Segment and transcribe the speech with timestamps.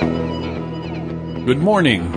[0.00, 2.10] Good morning,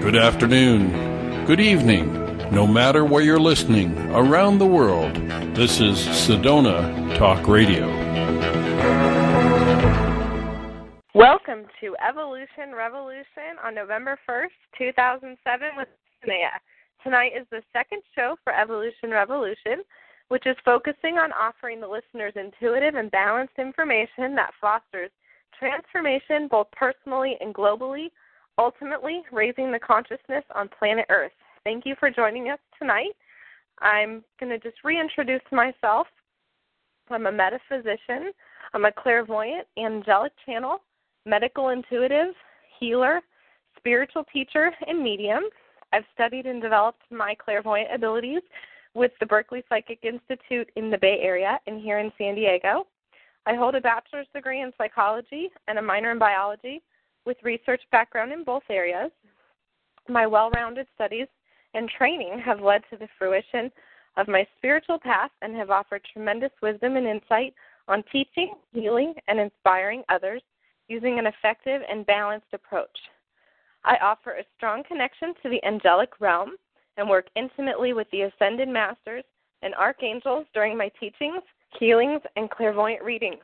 [0.00, 2.12] good afternoon, good evening,
[2.50, 5.14] no matter where you're listening around the world.
[5.54, 7.86] This is Sedona Talk Radio.
[11.14, 15.88] Welcome to Evolution Revolution on November 1st, 2007 with
[16.26, 16.50] Linnea.
[17.04, 19.84] Tonight is the second show for Evolution Revolution,
[20.26, 25.10] which is focusing on offering the listeners intuitive and balanced information that fosters
[25.62, 28.10] transformation both personally and globally,
[28.58, 31.32] ultimately raising the consciousness on planet Earth.
[31.62, 33.12] Thank you for joining us tonight.
[33.80, 36.08] I'm going to just reintroduce myself.
[37.10, 38.32] I'm a metaphysician,
[38.74, 40.78] I'm a clairvoyant, angelic channel,
[41.26, 42.34] medical intuitive,
[42.80, 43.20] healer,
[43.76, 45.42] spiritual teacher, and medium.
[45.92, 48.42] I've studied and developed my clairvoyant abilities
[48.94, 52.86] with the Berkeley Psychic Institute in the Bay Area and here in San Diego.
[53.46, 56.82] I hold a bachelor's degree in psychology and a minor in biology
[57.24, 59.10] with research background in both areas.
[60.08, 61.26] My well rounded studies
[61.74, 63.70] and training have led to the fruition
[64.16, 67.54] of my spiritual path and have offered tremendous wisdom and insight
[67.88, 70.42] on teaching, healing, and inspiring others
[70.88, 72.96] using an effective and balanced approach.
[73.84, 76.56] I offer a strong connection to the angelic realm
[76.96, 79.24] and work intimately with the ascended masters
[79.62, 81.42] and archangels during my teachings,
[81.78, 83.42] healings, and clairvoyant readings.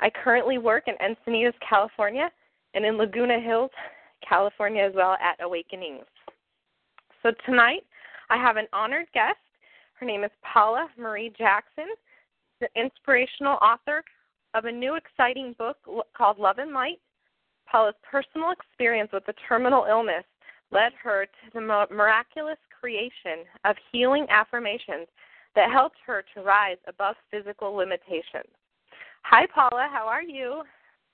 [0.00, 2.30] I currently work in Encinitas, California,
[2.74, 3.70] and in Laguna Hills,
[4.26, 6.04] California as well at Awakenings.
[7.22, 7.84] So tonight
[8.30, 9.38] I have an honored guest.
[9.94, 11.86] Her name is Paula Marie Jackson,
[12.60, 14.02] the inspirational author
[14.54, 15.76] of a new exciting book
[16.16, 17.00] called Love and Light.
[17.70, 20.24] Paula's personal experience with a terminal illness
[20.72, 25.06] led her to the miraculous creation of healing affirmations
[25.54, 28.50] that helped her to rise above physical limitations.
[29.24, 29.88] Hi, Paula.
[29.92, 30.62] How are you?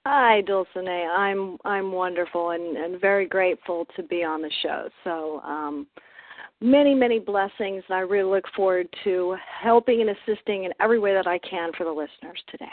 [0.06, 1.10] Hi, Dulcinea.
[1.10, 4.88] I'm I'm wonderful and, and very grateful to be on the show.
[5.04, 5.86] So, um,
[6.60, 7.82] many many blessings.
[7.88, 11.72] and I really look forward to helping and assisting in every way that I can
[11.76, 12.66] for the listeners today.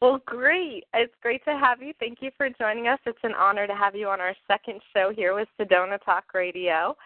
[0.00, 0.84] Well, great.
[0.94, 1.92] It's great to have you.
[2.00, 2.98] Thank you for joining us.
[3.04, 6.96] It's an honor to have you on our second show here with Sedona Talk Radio.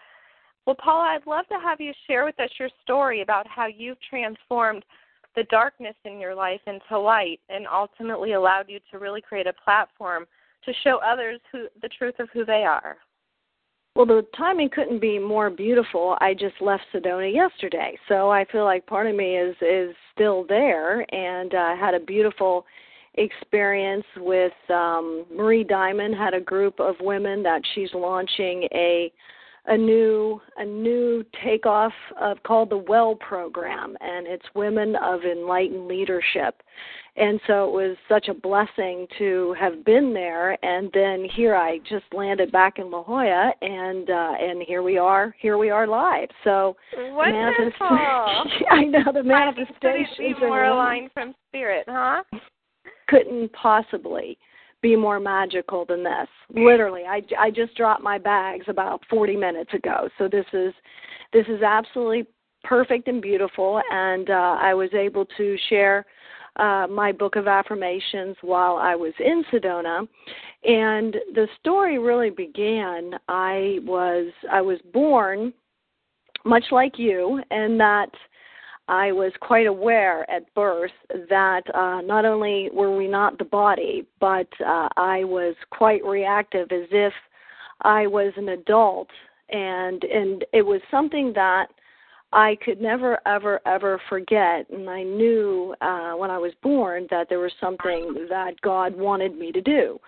[0.65, 4.01] Well, Paula, I'd love to have you share with us your story about how you've
[4.09, 4.83] transformed
[5.35, 9.53] the darkness in your life into light and ultimately allowed you to really create a
[9.53, 10.25] platform
[10.63, 12.97] to show others who the truth of who they are.
[13.95, 16.17] Well, the timing couldn't be more beautiful.
[16.19, 20.45] I just left Sedona yesterday, so I feel like part of me is is still
[20.49, 22.65] there, and uh, had a beautiful
[23.13, 26.13] experience with um, Marie Diamond.
[26.13, 29.13] Had a group of women that she's launching a
[29.67, 35.87] a new a new takeoff of called the Well program, and it's Women of Enlightened
[35.87, 36.61] Leadership.
[37.17, 41.79] And so it was such a blessing to have been there, and then here I
[41.89, 45.87] just landed back in La Jolla, and uh, and here we are, here we are
[45.87, 46.27] live.
[46.43, 47.87] So wonderful!
[48.69, 52.23] I know the manifestations more aligned from spirit, huh?
[53.07, 54.37] Couldn't possibly
[54.85, 56.27] be more magical than this.
[56.53, 60.07] Literally, I, I just dropped my bags about 40 minutes ago.
[60.19, 60.75] So this is
[61.33, 62.27] this is absolutely
[62.63, 66.05] perfect and beautiful, and uh, I was able to share
[66.57, 70.07] uh, my book of affirmations while I was in Sedona.
[70.63, 73.13] And the story really began.
[73.27, 75.51] I was I was born
[76.45, 78.11] much like you, and that
[78.87, 80.91] I was quite aware at birth
[81.29, 86.71] that uh, not only were we not the body, but uh, I was quite reactive
[86.71, 87.13] as if
[87.81, 89.09] I was an adult,
[89.49, 91.67] and and it was something that
[92.31, 94.69] I could never ever ever forget.
[94.69, 99.35] And I knew uh, when I was born that there was something that God wanted
[99.35, 99.99] me to do,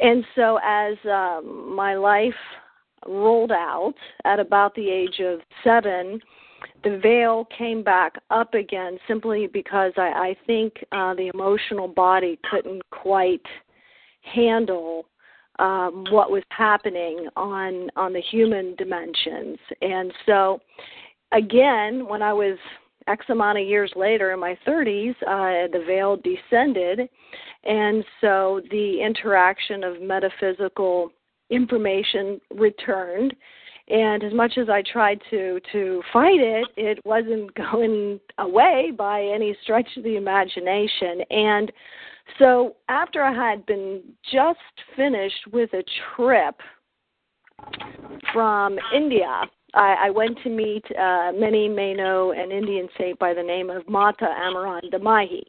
[0.00, 2.34] and so as um, my life
[3.06, 3.94] rolled out
[4.24, 6.20] at about the age of seven
[6.84, 12.38] the veil came back up again simply because I, I think uh, the emotional body
[12.50, 13.44] couldn't quite
[14.22, 15.06] handle
[15.58, 20.60] um, what was happening on on the human dimensions, and so
[21.32, 22.58] again, when I was
[23.08, 27.08] X amount of years later in my 30s, uh, the veil descended,
[27.64, 31.10] and so the interaction of metaphysical
[31.50, 33.34] information returned
[33.88, 39.22] and as much as I tried to to fight it, it wasn't going away by
[39.22, 41.22] any stretch of the imagination.
[41.30, 41.72] And
[42.38, 44.02] so after I had been
[44.32, 44.58] just
[44.96, 45.84] finished with a
[46.16, 46.56] trip
[48.32, 49.44] from India,
[49.74, 53.70] I, I went to meet uh, many may know an Indian saint by the name
[53.70, 55.42] of Mata Amritanandamayi.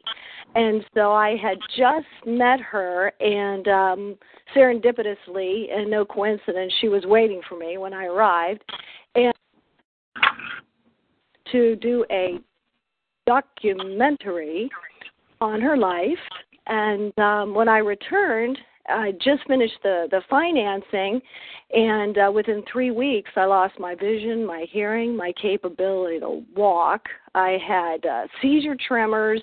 [0.54, 4.16] And so I had just met her, and um,
[4.56, 8.62] serendipitously, and no coincidence, she was waiting for me when I arrived,
[9.14, 9.32] and
[11.52, 12.38] to do a
[13.26, 14.68] documentary
[15.40, 16.18] on her life.
[16.66, 18.58] And um, when I returned,
[18.88, 21.20] I just finished the the financing,
[21.72, 27.06] and uh, within three weeks, I lost my vision, my hearing, my capability to walk.
[27.34, 29.42] I had uh, seizure tremors.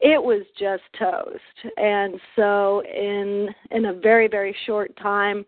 [0.00, 1.74] It was just toast.
[1.76, 5.46] And so, in in a very very short time,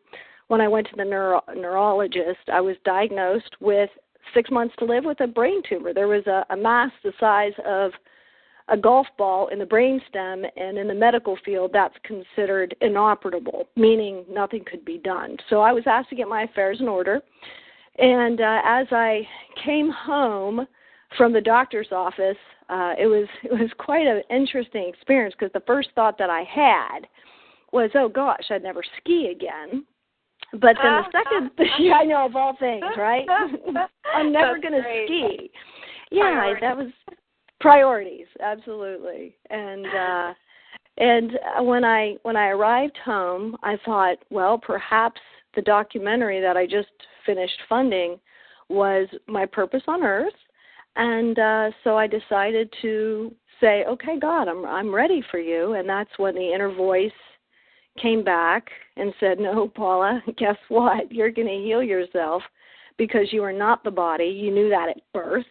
[0.49, 3.91] when I went to the neuro- neurologist, I was diagnosed with
[4.35, 5.93] six months to live with a brain tumor.
[5.93, 7.93] There was a, a mass the size of
[8.69, 14.25] a golf ball in the brainstem, and in the medical field, that's considered inoperable, meaning
[14.31, 15.37] nothing could be done.
[15.49, 17.21] So I was asked to get my affairs in order.
[17.99, 19.27] And uh, as I
[19.65, 20.67] came home
[21.17, 22.37] from the doctor's office,
[22.69, 26.43] uh, it was it was quite an interesting experience because the first thought that I
[26.43, 27.07] had
[27.73, 29.85] was, "Oh gosh, I'd never ski again."
[30.53, 33.27] But then the second, yeah, I know of all things, right?
[34.15, 35.51] I'm never going to ski.
[36.11, 36.89] Yeah, that was
[37.61, 40.33] priorities absolutely and uh
[40.99, 41.33] and
[41.67, 45.21] when i when i arrived home i thought well perhaps
[45.57, 46.89] the documentary that i just
[47.27, 48.19] finished funding
[48.69, 50.35] was my purpose on earth
[50.99, 55.89] and uh so i decided to say okay god i'm i'm ready for you and
[55.89, 57.11] that's when the inner voice
[58.01, 62.43] came back and said no paula guess what you're going to heal yourself
[62.99, 65.47] because you are not the body you knew that at birth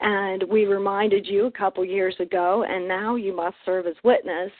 [0.00, 4.50] and we reminded you a couple years ago, and now you must serve as witness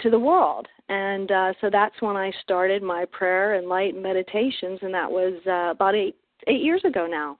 [0.00, 0.66] to the world.
[0.88, 5.34] And uh, so that's when I started my prayer and light meditations, and that was
[5.46, 6.16] uh, about eight
[6.46, 7.38] eight years ago now.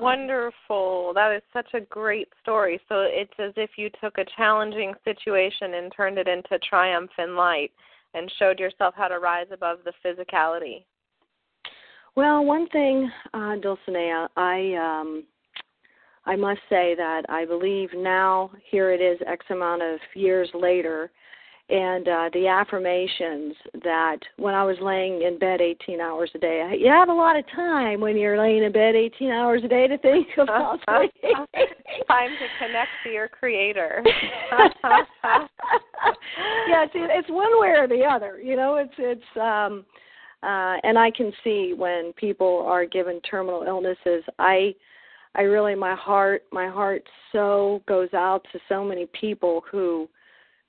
[0.00, 1.12] Wonderful.
[1.14, 2.80] That is such a great story.
[2.88, 7.36] So it's as if you took a challenging situation and turned it into triumph and
[7.36, 7.72] light
[8.14, 10.84] and showed yourself how to rise above the physicality.
[12.16, 15.24] Well, one thing, uh, Dulcinea, I um,
[16.26, 21.10] I must say that I believe now, here it is, X amount of years later,
[21.70, 26.60] and uh, the affirmations that when I was laying in bed 18 hours a day,
[26.60, 29.68] I, you have a lot of time when you're laying in bed 18 hours a
[29.68, 34.02] day to think about time to connect to your creator.
[36.68, 38.38] yeah, it's, it's one way or the other.
[38.40, 39.86] You know, it's it's um
[40.42, 44.74] uh and I can see when people are given terminal illnesses, I
[45.34, 50.10] I really my heart my heart so goes out to so many people who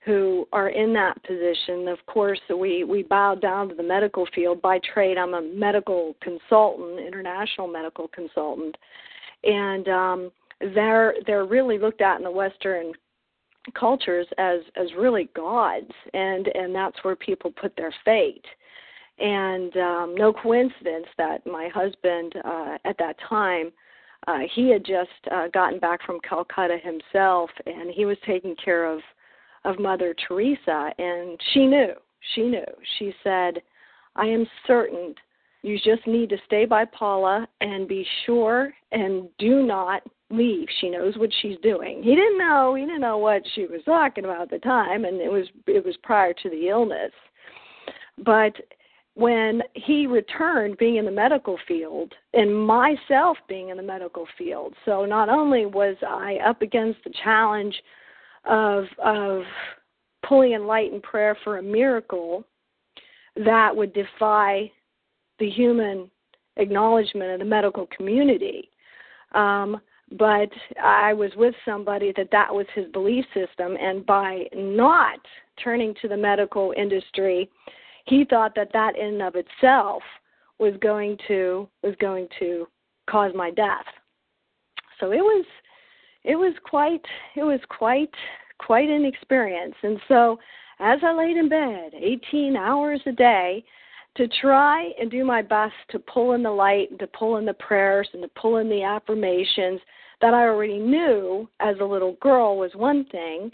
[0.05, 1.87] who are in that position.
[1.87, 5.17] Of course, we we bow down to the medical field by trade.
[5.17, 8.77] I'm a medical consultant, international medical consultant,
[9.43, 10.31] and um,
[10.73, 12.93] they're they're really looked at in the Western
[13.77, 18.45] cultures as as really gods, and and that's where people put their fate.
[19.17, 23.71] And um, no coincidence that my husband uh, at that time
[24.27, 28.85] uh, he had just uh, gotten back from Calcutta himself, and he was taking care
[28.85, 28.99] of
[29.65, 31.93] of Mother Teresa, and she knew.
[32.33, 32.65] She knew.
[32.97, 33.61] She said,
[34.15, 35.15] "I am certain
[35.61, 40.67] you just need to stay by Paula and be sure and do not leave.
[40.79, 42.75] She knows what she's doing." He didn't know.
[42.75, 45.83] He didn't know what she was talking about at the time, and it was it
[45.83, 47.11] was prior to the illness.
[48.17, 48.55] But
[49.15, 54.73] when he returned being in the medical field and myself being in the medical field
[54.83, 57.81] so not only was i up against the challenge
[58.47, 59.43] of of
[60.27, 62.43] pulling in light and prayer for a miracle
[63.35, 64.71] that would defy
[65.39, 66.09] the human
[66.57, 68.69] acknowledgement of the medical community
[69.33, 69.79] um,
[70.17, 70.49] but
[70.83, 75.19] i was with somebody that that was his belief system and by not
[75.63, 77.49] turning to the medical industry
[78.05, 80.03] he thought that that in and of itself
[80.59, 82.67] was going to was going to
[83.09, 83.85] cause my death.
[84.99, 85.45] So it was
[86.25, 87.05] it was quite
[87.35, 88.13] it was quite
[88.57, 89.75] quite an experience.
[89.83, 90.37] And so
[90.79, 93.63] as I laid in bed 18 hours a day
[94.17, 97.45] to try and do my best to pull in the light and to pull in
[97.45, 99.81] the prayers and to pull in the affirmations
[100.21, 103.51] that I already knew as a little girl was one thing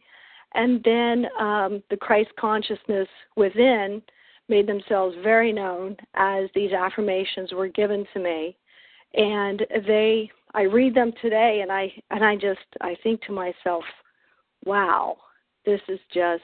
[0.54, 4.02] and then um, the Christ consciousness within
[4.50, 8.56] made themselves very known as these affirmations were given to me
[9.14, 13.84] and they I read them today and I and I just I think to myself
[14.66, 15.18] wow
[15.66, 16.44] this is just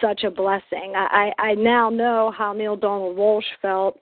[0.00, 3.98] such a blessing I I, now know how Neale Donald Walsch felt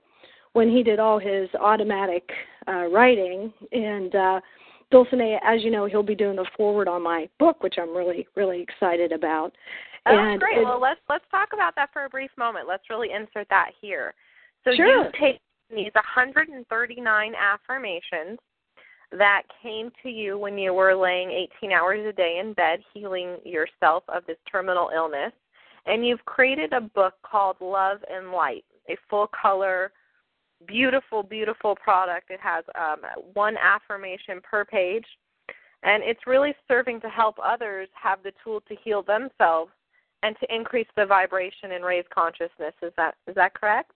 [0.53, 2.29] when he did all his automatic
[2.69, 4.41] uh, writing and uh
[4.93, 8.27] Dulcinea, as you know, he'll be doing the forward on my book, which I'm really,
[8.37, 9.53] really excited about.
[10.07, 10.59] Oh, and great.
[10.59, 12.69] it- well, let's let's talk about that for a brief moment.
[12.69, 14.15] Let's really insert that here.
[14.65, 14.87] So Sure.
[14.87, 18.39] you take these 139 affirmations
[19.13, 21.31] that came to you when you were laying
[21.61, 25.33] 18 hours a day in bed healing yourself of this terminal illness,
[25.87, 29.93] and you've created a book called Love and Light, a full color,
[30.67, 32.31] beautiful, beautiful product.
[32.31, 33.03] It has um,
[33.35, 35.07] one affirmation per page,
[35.83, 39.71] and it's really serving to help others have the tool to heal themselves
[40.23, 42.75] and to increase the vibration and raise consciousness.
[42.83, 43.93] Is that is that correct?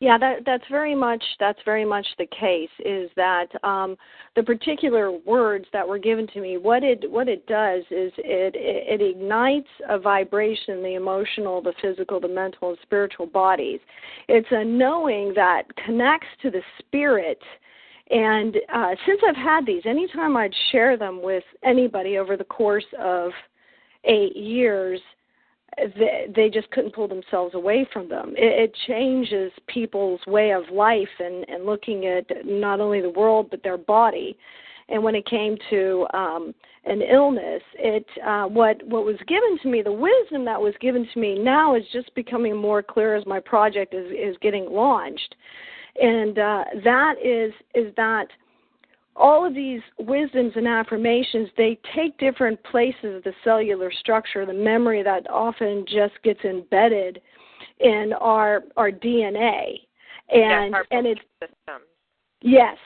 [0.00, 2.68] Yeah, that that's very much that's very much the case.
[2.84, 3.96] Is that um,
[4.34, 6.58] the particular words that were given to me?
[6.58, 11.72] What it what it does is it it, it ignites a vibration the emotional, the
[11.80, 13.78] physical, the mental, and spiritual bodies.
[14.28, 17.40] It's a knowing that connects to the spirit.
[18.10, 22.84] And uh, since I've had these, anytime I'd share them with anybody over the course
[22.98, 23.30] of
[24.04, 25.00] eight years,
[25.76, 28.34] they, they just couldn't pull themselves away from them.
[28.36, 33.48] It, it changes people's way of life and, and looking at not only the world
[33.50, 34.36] but their body.
[34.88, 36.54] And when it came to um,
[36.84, 41.08] an illness, it uh, what what was given to me, the wisdom that was given
[41.12, 45.34] to me now is just becoming more clear as my project is is getting launched,
[45.98, 48.26] and uh, that is is that
[49.16, 54.52] all of these wisdoms and affirmations they take different places of the cellular structure the
[54.52, 57.20] memory that often just gets embedded
[57.80, 59.78] in our our dna
[60.30, 61.82] and yes, our and belief it's system.
[62.42, 62.76] yes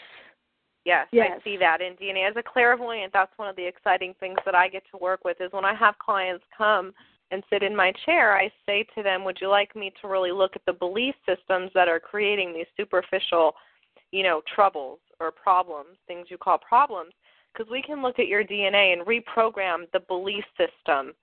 [0.85, 1.39] Yes, Yes.
[1.39, 2.27] I see that in DNA.
[2.27, 5.39] As a clairvoyant, that's one of the exciting things that I get to work with
[5.39, 6.95] is when I have clients come
[7.31, 10.33] and sit in my chair, I say to them, Would you like me to really
[10.33, 13.55] look at the belief systems that are creating these superficial,
[14.13, 17.13] you know, troubles or problems, things you call problems?
[17.53, 21.15] Because we can look at your DNA and reprogram the belief system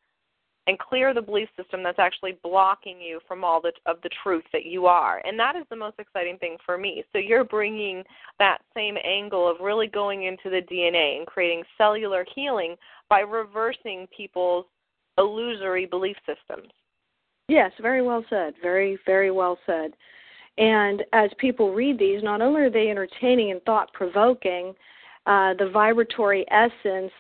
[0.68, 4.44] and clear the belief system that's actually blocking you from all the, of the truth
[4.52, 5.22] that you are.
[5.24, 7.04] And that is the most exciting thing for me.
[7.12, 8.04] So you're bringing
[8.40, 12.76] that same angle of really going into the DNA and creating cellular healing
[13.10, 14.66] by reversing people's
[15.18, 16.72] illusory belief systems.
[17.48, 18.54] Yes, very well said.
[18.62, 19.92] Very, very well said.
[20.58, 24.74] And as people read these, not only are they entertaining and thought provoking,
[25.26, 27.12] uh, the vibratory essence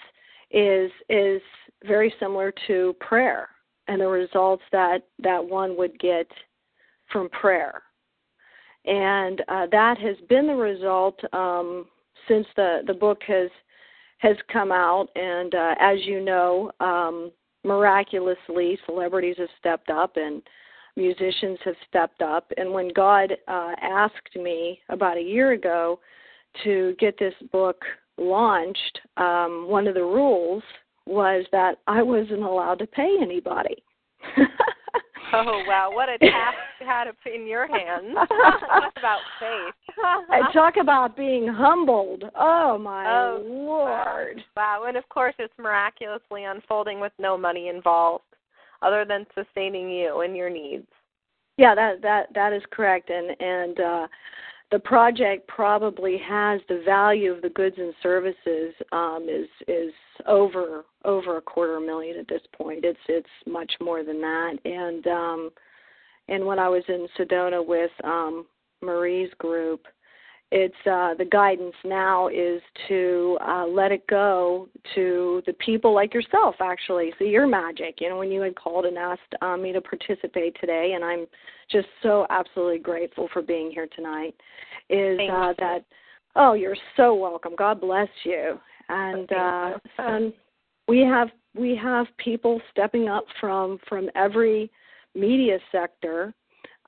[0.51, 1.41] is is
[1.83, 3.49] very similar to prayer
[3.87, 6.27] and the results that that one would get
[7.11, 7.81] from prayer.
[8.85, 11.87] And uh, that has been the result um,
[12.27, 13.49] since the the book has
[14.19, 15.09] has come out.
[15.15, 17.31] And uh, as you know, um,
[17.63, 20.41] miraculously, celebrities have stepped up and
[20.95, 22.51] musicians have stepped up.
[22.57, 25.99] And when God uh, asked me about a year ago
[26.63, 27.81] to get this book
[28.17, 30.63] launched, um, one of the rules
[31.05, 33.83] was that I wasn't allowed to pay anybody.
[35.33, 38.15] Oh wow, what a task you had in your hands.
[38.29, 39.95] Talk about faith.
[40.29, 42.23] and talk about being humbled.
[42.39, 44.41] Oh my Oh, lord.
[44.55, 48.23] Wow, and of course it's miraculously unfolding with no money involved
[48.81, 50.87] other than sustaining you and your needs.
[51.57, 54.07] Yeah, that that that is correct and and uh
[54.71, 59.93] the project probably has the value of the goods and services um is is
[60.27, 62.83] over over a quarter million at this point.
[62.83, 64.57] It's it's much more than that.
[64.65, 65.49] And um
[66.27, 68.45] and when I was in Sedona with um
[68.81, 69.85] Marie's group,
[70.51, 76.13] it's uh the guidance now is to uh let it go to the people like
[76.13, 77.13] yourself actually.
[77.17, 77.95] See your magic.
[77.99, 81.25] You know when you had called and asked um, me to participate today and i'm
[81.71, 84.35] just so absolutely grateful for being here tonight
[84.89, 85.79] is uh that
[86.35, 87.53] oh you're so welcome.
[87.57, 88.59] God bless you.
[88.89, 90.05] And uh you.
[90.05, 90.33] and
[90.87, 94.69] we have we have people stepping up from from every
[95.15, 96.33] media sector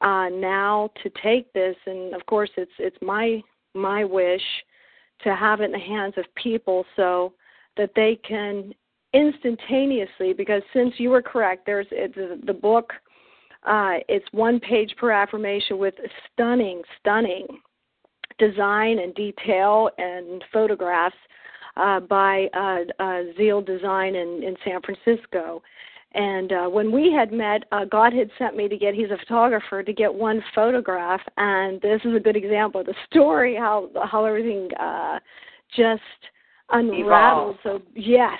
[0.02, 3.42] uh, now to take this, and of course, it's it's my
[3.74, 4.42] my wish
[5.24, 7.34] to have it in the hands of people so
[7.78, 8.74] that they can
[9.14, 10.34] instantaneously.
[10.34, 12.94] Because since you were correct, there's it's the book.
[13.64, 15.96] Uh, it's one page per affirmation with
[16.32, 17.48] stunning, stunning
[18.38, 21.16] design and detail and photographs
[21.76, 25.62] uh, by uh, uh, Zeal Design in, in San Francisco.
[26.14, 29.18] And uh, when we had met, uh, God had sent me to get, he's a
[29.18, 31.22] photographer, to get one photograph.
[31.38, 35.20] And this is a good example of the story, how, how everything uh,
[35.76, 36.02] just
[36.72, 37.58] unraveled.
[37.60, 37.60] Evolved.
[37.64, 38.40] So, yes,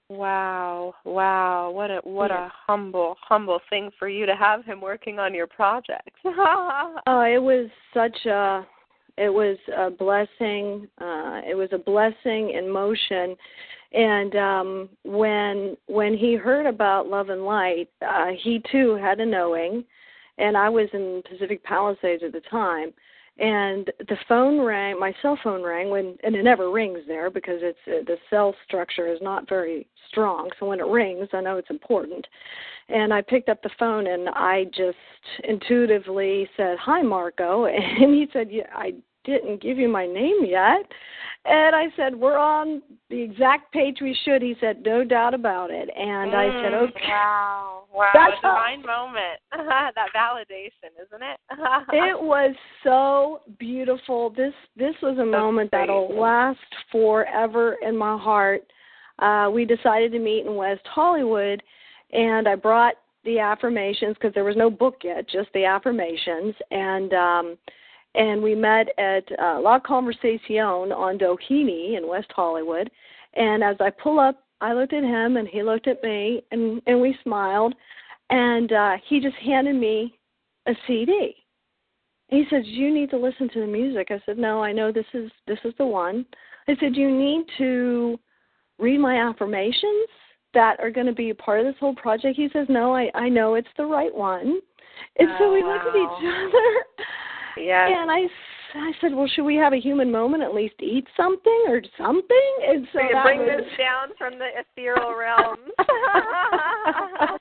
[0.10, 1.70] Wow, wow.
[1.72, 2.46] What a what yeah.
[2.46, 6.20] a humble, humble thing for you to have him working on your projects.
[6.26, 8.66] oh, it was such a
[9.18, 10.88] it was a blessing.
[11.02, 13.36] Uh it was a blessing in motion.
[13.92, 19.26] And um when when he heard about Love and Light, uh he too had a
[19.26, 19.84] knowing
[20.38, 22.94] and I was in Pacific Palisades at the time
[23.40, 27.60] and the phone rang my cell phone rang when and it never rings there because
[27.62, 30.50] it's uh, the cell structure is not very strong.
[30.60, 32.26] So when it rings i know it's important.
[32.90, 34.98] And i picked up the phone and i just
[35.44, 37.66] intuitively said hi marco.
[37.68, 38.94] And he said yeah i
[39.28, 40.82] didn't give you my name yet.
[41.46, 44.42] And i said we're on the exact page we should.
[44.42, 45.90] He said no doubt about it.
[45.96, 46.98] And mm, i said Mm-hmm.
[46.98, 47.08] okay.
[47.08, 47.84] wow.
[47.94, 48.12] Wow.
[48.14, 49.40] That's a divine moment.
[49.96, 51.40] That validation isn't it?
[51.94, 54.32] It was so beautiful.
[54.32, 55.82] This this was a That's moment great.
[55.88, 56.60] that'll last
[56.92, 58.64] forever in my heart.
[59.20, 61.64] Uh we decided to meet in west hollywood
[62.12, 66.56] and i brought the affirmations because there was no book yet just the affirmations.
[66.72, 67.58] And um
[68.16, 72.90] and we met at uh, La Conversacion on Doheny in West Hollywood.
[73.36, 76.82] And as I pull up, I looked at him and he looked at me and
[76.88, 77.76] and we smiled.
[78.30, 80.18] And uh, he just handed me
[80.68, 81.36] a CD.
[82.30, 85.06] He says, "You need to listen to the music." I said, "No, I know this
[85.14, 86.26] is this is the one."
[86.68, 88.20] I said, "You need to
[88.80, 90.10] read my affirmations
[90.54, 93.10] that are going to be a part of this whole project." He says, "No, I
[93.14, 94.60] I know it's the right one."
[95.18, 97.06] And so Oh, we looked at each other.
[97.60, 98.28] Yes And I,
[98.76, 102.52] I said, well, should we have a human moment, at least eat something or something?
[102.68, 103.50] And so so bring was...
[103.58, 105.72] this down from the ethereal realms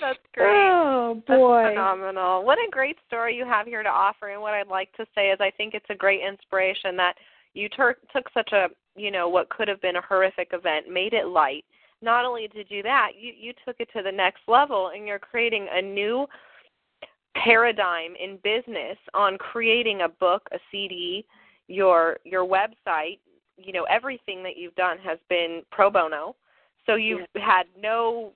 [0.00, 0.66] that's great
[1.06, 1.64] Oh That's boy!
[1.70, 2.44] phenomenal.
[2.44, 4.28] What a great story you have here to offer.
[4.28, 7.14] And what I'd like to say is, I think it's a great inspiration that
[7.54, 11.12] you tur- took such a, you know, what could have been a horrific event, made
[11.12, 11.64] it light.
[12.02, 15.18] Not only did you that, you you took it to the next level, and you're
[15.18, 16.26] creating a new
[17.44, 21.24] paradigm in business on creating a book, a CD,
[21.68, 23.18] your your website.
[23.58, 26.36] You know, everything that you've done has been pro bono.
[26.84, 28.32] So you've had no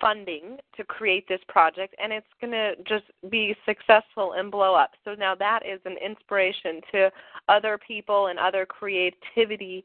[0.00, 4.90] funding to create this project and it's going to just be successful and blow up.
[5.04, 7.10] So now that is an inspiration to
[7.48, 9.84] other people and other creativity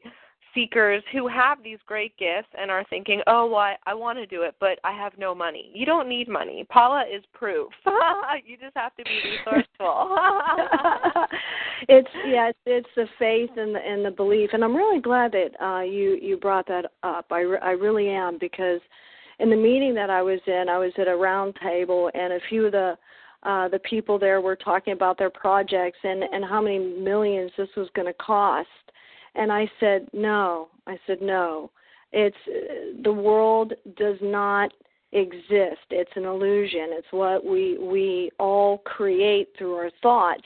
[0.58, 4.26] seekers who have these great gifts and are thinking, "Oh, well, I, I want to
[4.26, 6.66] do it, but I have no money." You don't need money.
[6.68, 7.70] Paula is proof.
[8.46, 10.16] you just have to be resourceful.
[11.88, 15.50] it's yes, it's the faith and the and the belief, and I'm really glad that
[15.64, 17.26] uh, you you brought that up.
[17.30, 18.80] I re- I really am because
[19.38, 22.40] in the meeting that I was in, I was at a round table, and a
[22.48, 22.96] few of the
[23.44, 27.68] uh, the people there were talking about their projects and and how many millions this
[27.76, 28.68] was going to cost.
[29.38, 30.68] And I said no.
[30.86, 31.70] I said no.
[32.12, 32.36] It's
[33.02, 34.72] the world does not
[35.12, 35.86] exist.
[35.90, 36.88] It's an illusion.
[36.90, 40.44] It's what we we all create through our thoughts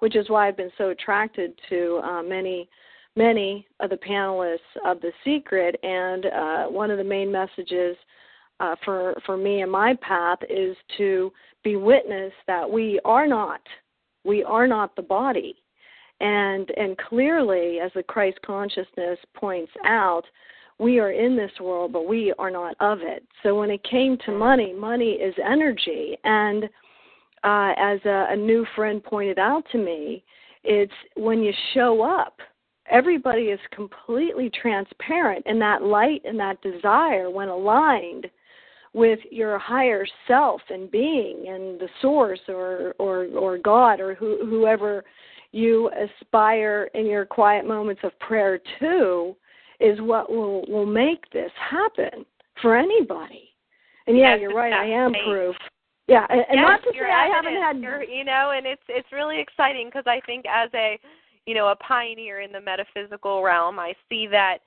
[0.00, 2.68] which is why I've been so attracted to uh, many
[3.16, 5.78] many of the panelists of The Secret.
[5.82, 7.96] And uh, one of the main messages
[8.58, 13.60] uh, for for me and my path is to be witness that we are not
[14.24, 15.56] we are not the body.
[16.20, 20.24] And and clearly, as the Christ consciousness points out,
[20.78, 23.24] we are in this world, but we are not of it.
[23.42, 26.16] So when it came to money, money is energy.
[26.24, 26.64] And
[27.44, 30.24] uh, as a, a new friend pointed out to me,
[30.62, 32.38] it's when you show up
[32.90, 38.26] everybody is completely transparent and that light and that desire when aligned
[38.92, 44.44] with your higher self and being and the source or or or god or who,
[44.44, 45.04] whoever
[45.52, 49.34] you aspire in your quiet moments of prayer to
[49.80, 52.24] is what will will make this happen
[52.60, 53.48] for anybody
[54.06, 55.26] and yeah yes, you're right i am amazing.
[55.26, 55.56] proof
[56.06, 59.10] yeah and, yes, not to say i haven't had you're, you know and it's it's
[59.12, 60.98] really exciting because i think as a
[61.46, 63.78] you know, a pioneer in the metaphysical realm.
[63.78, 64.58] I see that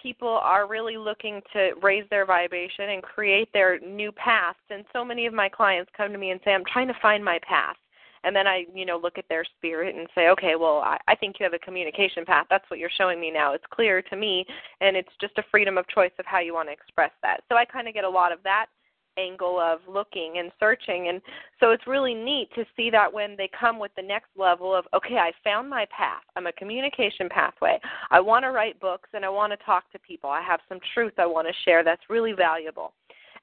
[0.00, 4.58] people are really looking to raise their vibration and create their new paths.
[4.70, 7.24] And so many of my clients come to me and say, I'm trying to find
[7.24, 7.76] my path.
[8.26, 11.14] And then I, you know, look at their spirit and say, okay, well, I, I
[11.14, 12.46] think you have a communication path.
[12.50, 13.54] That's what you're showing me now.
[13.54, 14.44] It's clear to me,
[14.80, 17.42] and it's just a freedom of choice of how you want to express that.
[17.48, 18.66] So I kind of get a lot of that
[19.18, 21.22] angle of looking and searching and
[21.58, 24.84] so it's really neat to see that when they come with the next level of
[24.94, 27.78] okay i found my path i'm a communication pathway
[28.10, 30.78] i want to write books and i want to talk to people i have some
[30.92, 32.92] truth i want to share that's really valuable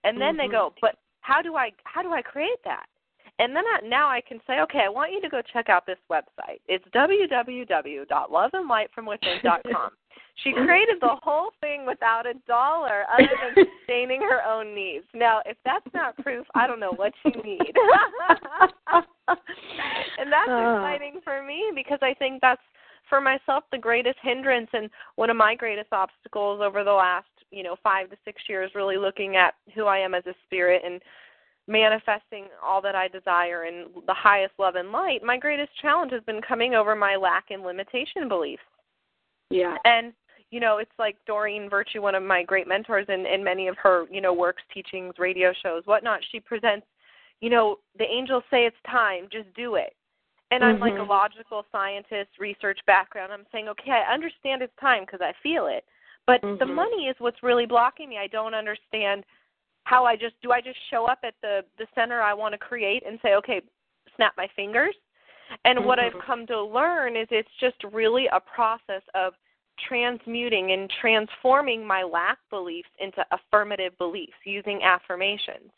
[0.04, 0.48] and then mm-hmm.
[0.48, 2.86] they go but how do i how do i create that
[3.40, 5.86] and then I, now I can say, okay, I want you to go check out
[5.86, 6.60] this website.
[6.68, 9.90] It's www.loveandlightfromwithin.com.
[10.44, 15.06] She created the whole thing without a dollar other than sustaining her own needs.
[15.14, 17.62] Now, if that's not proof, I don't know what you need.
[20.18, 20.74] and that's uh.
[20.74, 22.64] exciting for me because I think that's
[23.10, 27.62] for myself the greatest hindrance and one of my greatest obstacles over the last, you
[27.62, 31.00] know, 5 to 6 years really looking at who I am as a spirit and
[31.68, 35.24] manifesting all that I desire in the highest love and light.
[35.24, 38.64] My greatest challenge has been coming over my lack and limitation beliefs.
[39.50, 39.78] Yeah.
[39.86, 40.14] And
[40.54, 43.76] you know, it's like Doreen Virtue, one of my great mentors, in, in many of
[43.82, 46.20] her, you know, works, teachings, radio shows, whatnot.
[46.32, 46.86] She presents,
[47.42, 49.96] you know, the angels say it's time, just do it.
[50.52, 50.76] And mm-hmm.
[50.76, 51.10] I'm like a mm-hmm.
[51.10, 53.34] logical scientist, research background.
[53.34, 55.86] I'm saying, okay, I understand it's time because I feel it,
[56.28, 56.60] but mm-hmm.
[56.60, 58.20] the money is what's really blocking me.
[58.20, 59.24] I don't understand
[59.84, 60.52] how I just do.
[60.52, 63.62] I just show up at the the center I want to create and say, okay,
[64.16, 64.96] snap my fingers.
[65.66, 65.88] And mm-hmm.
[65.88, 69.34] what I've come to learn is it's just really a process of
[69.88, 75.72] transmuting and transforming my lack beliefs into affirmative beliefs using affirmations.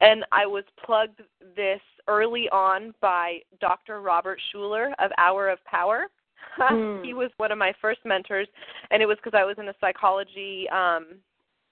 [0.00, 1.22] And I was plugged
[1.56, 4.00] this early on by Dr.
[4.00, 6.06] Robert Schuller of Hour of Power.
[6.60, 7.04] Mm.
[7.04, 8.48] he was one of my first mentors,
[8.90, 11.18] and it was because I was in a psychology, um,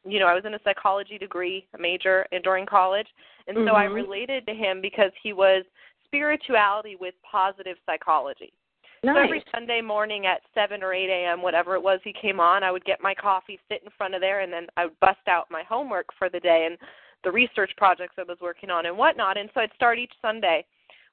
[0.05, 3.07] you know, I was in a psychology degree major and during college,
[3.47, 3.69] and mm-hmm.
[3.69, 5.65] so I related to him because he was
[6.07, 8.53] spirituality with positive psychology.
[9.03, 9.17] Nice.
[9.17, 12.63] So every Sunday morning at 7 or 8 a.m., whatever it was he came on,
[12.63, 15.27] I would get my coffee, sit in front of there, and then I would bust
[15.29, 16.79] out my homework for the day and
[17.23, 19.37] the research projects I was working on and whatnot.
[19.37, 20.65] And so I'd start each Sunday,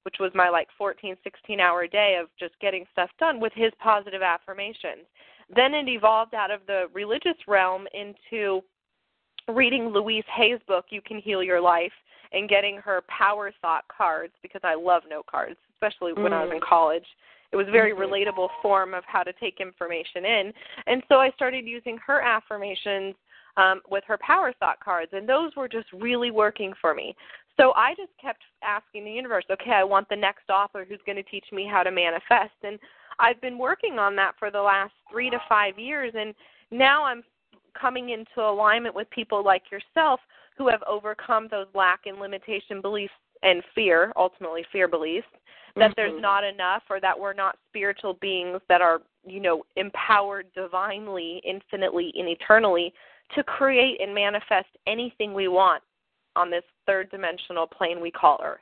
[0.04, 3.72] which was my like 14, 16 hour day of just getting stuff done with his
[3.80, 5.06] positive affirmations.
[5.54, 8.62] Then it evolved out of the religious realm into
[9.52, 11.92] reading Louise Hay's book, You Can Heal Your Life,
[12.34, 16.34] and getting her power thought cards because I love note cards, especially when mm.
[16.34, 17.06] I was in college.
[17.52, 18.02] It was a very mm-hmm.
[18.02, 20.54] relatable form of how to take information in.
[20.88, 23.16] And so I started using her affirmations
[23.58, 27.16] um, with her power thought cards, and those were just really working for me.
[27.60, 31.18] So I just kept asking the universe, okay, I want the next author who's going
[31.18, 32.56] to teach me how to manifest.
[32.64, 32.80] And
[33.20, 36.34] I've been working on that for the last three to five years, and
[36.72, 37.24] now I'm
[37.80, 40.20] coming into alignment with people like yourself
[40.58, 45.28] who have overcome those lack and limitation beliefs and fear, ultimately fear beliefs,
[45.76, 45.94] that mm-hmm.
[45.96, 51.42] there's not enough or that we're not spiritual beings that are, you know, empowered divinely,
[51.46, 52.94] infinitely, and eternally
[53.36, 55.82] to create and manifest anything we want
[56.36, 58.60] on this third dimensional plane we call Earth.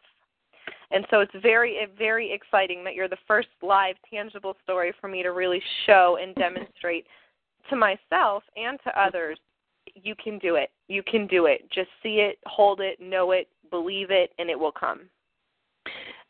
[0.92, 5.22] And so it's very, very exciting that you're the first live, tangible story for me
[5.24, 7.06] to really show and demonstrate
[7.70, 9.38] to myself and to others
[9.96, 10.70] you can do it.
[10.88, 11.68] You can do it.
[11.72, 15.10] Just see it, hold it, know it, believe it, and it will come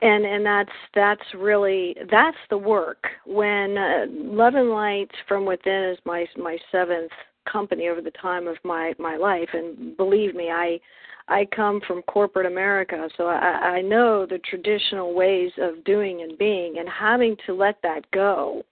[0.01, 5.89] and and that's that's really that's the work when uh, love and light from within
[5.91, 7.11] is my my seventh
[7.51, 10.79] company over the time of my my life and believe me i
[11.27, 16.37] i come from corporate america so i i know the traditional ways of doing and
[16.37, 18.63] being and having to let that go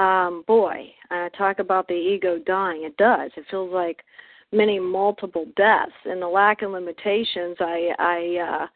[0.00, 2.84] um boy uh, talk about the ego dying.
[2.84, 3.30] It does.
[3.36, 4.02] It feels like
[4.52, 7.56] many multiple deaths and the lack of limitations.
[7.60, 8.66] I i uh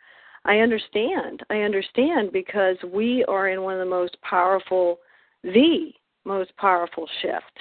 [0.44, 1.42] i understand.
[1.50, 4.98] I understand because we are in one of the most powerful
[5.42, 5.90] the
[6.24, 7.58] most powerful shift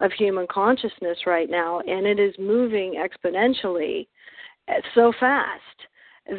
[0.00, 4.06] of human consciousness right now, and it is moving exponentially
[4.94, 5.60] so fast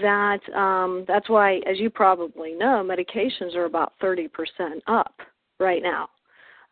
[0.02, 4.30] that um, that's why, as you probably know, medications are about 30%
[4.88, 5.14] up
[5.60, 6.08] right now.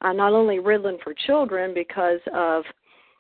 [0.02, 2.64] Uh, not only Ritalin for children because of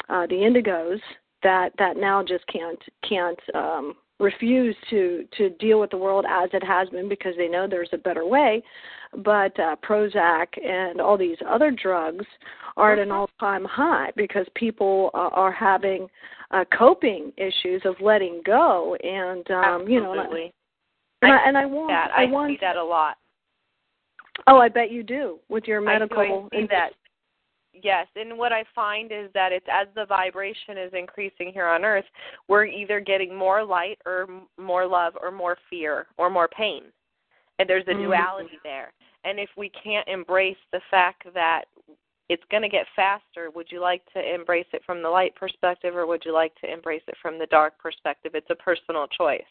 [0.09, 0.99] uh, the indigos
[1.43, 6.49] that that now just can't can't um, refuse to to deal with the world as
[6.53, 8.63] it has been because they know there's a better way
[9.23, 12.25] but uh, Prozac and all these other drugs
[12.77, 16.07] are at an all-time high because people uh, are having
[16.51, 20.25] uh, coping issues of letting go, and um, you know, and I,
[21.21, 22.09] and I, and I want that.
[22.15, 23.17] I, I want, see that a lot.
[24.47, 26.49] Oh, I bet you do with your medical.
[26.51, 26.91] I see that.
[27.81, 31.85] Yes, and what I find is that it's as the vibration is increasing here on
[31.85, 32.05] Earth,
[32.47, 36.83] we're either getting more light or more love or more fear or more pain
[37.59, 38.03] and there's a mm-hmm.
[38.03, 38.91] duality there.
[39.25, 41.65] And if we can't embrace the fact that
[42.29, 45.95] it's going to get faster, would you like to embrace it from the light perspective
[45.95, 48.31] or would you like to embrace it from the dark perspective?
[48.33, 49.41] It's a personal choice.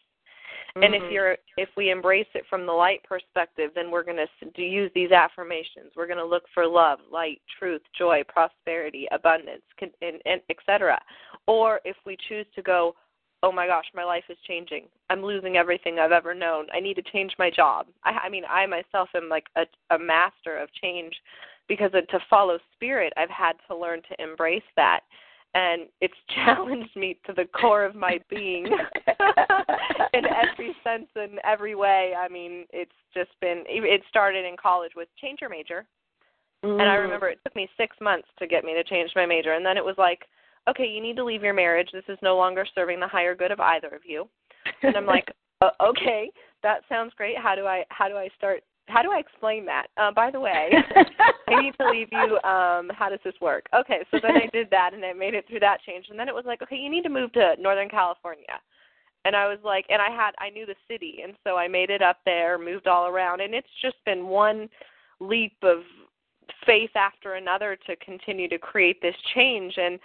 [0.70, 0.82] Mm-hmm.
[0.82, 1.12] And if mm-hmm.
[1.12, 5.12] you're if we embrace it from the light perspective, then we're going to use these
[5.12, 5.92] affirmations.
[5.96, 10.98] We're going to look for love, light, truth, joy, prosperity, abundance, and, and etc.
[11.46, 12.94] Or if we choose to go,
[13.42, 14.86] oh my gosh, my life is changing.
[15.10, 16.66] I'm losing everything I've ever known.
[16.72, 17.86] I need to change my job.
[18.04, 19.62] I, I mean, I myself am like a,
[19.94, 21.14] a master of change
[21.68, 25.00] because to follow spirit, I've had to learn to embrace that.
[25.54, 28.66] And it's challenged me to the core of my being
[30.12, 32.12] in every sense and every way.
[32.18, 35.86] I mean, it's just been, it started in college with change your major.
[36.64, 36.80] Mm.
[36.80, 37.02] And I mm.
[37.02, 39.52] remember it took me six months to get me to change my major.
[39.52, 40.20] And then it was like,
[40.68, 41.88] okay, you need to leave your marriage.
[41.92, 44.28] This is no longer serving the higher good of either of you.
[44.82, 46.30] And I'm like, uh, okay,
[46.62, 47.38] that sounds great.
[47.38, 48.62] How do I how do I start?
[48.86, 49.88] How do I explain that?
[49.96, 50.70] Uh, by the way,
[51.48, 52.36] I need to leave you.
[52.48, 53.66] Um, how does this work?
[53.74, 56.06] Okay, so then I did that and I made it through that change.
[56.08, 58.46] And then it was like, okay, you need to move to Northern California.
[59.24, 61.90] And I was like, and I had I knew the city, and so I made
[61.90, 64.68] it up there, moved all around, and it's just been one
[65.20, 65.78] leap of
[66.64, 69.74] faith after another to continue to create this change.
[69.76, 69.98] And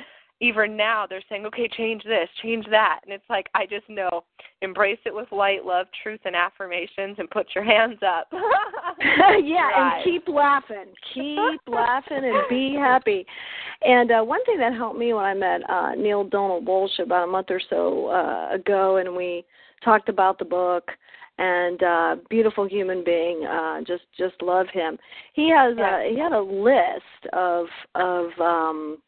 [0.43, 2.99] even now they're saying, okay, change this, change that.
[3.03, 4.25] And it's like, I just know,
[4.62, 8.27] embrace it with light, love, truth, and affirmations and put your hands up.
[9.43, 10.93] yeah, and keep laughing.
[11.13, 13.25] Keep laughing and be happy.
[13.84, 17.23] And uh, one thing that helped me when I met uh, Neale Donald Walsch about
[17.23, 19.45] a month or so uh, ago, and we
[19.84, 20.91] talked about the book
[21.39, 24.99] and uh beautiful human being uh just just love him
[25.34, 25.97] he has yeah.
[25.97, 28.99] uh he had a list of of um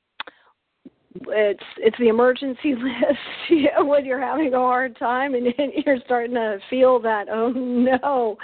[1.28, 5.47] it's it's the emergency list you know, when you're having a hard time and
[5.86, 8.38] you're starting to feel that oh no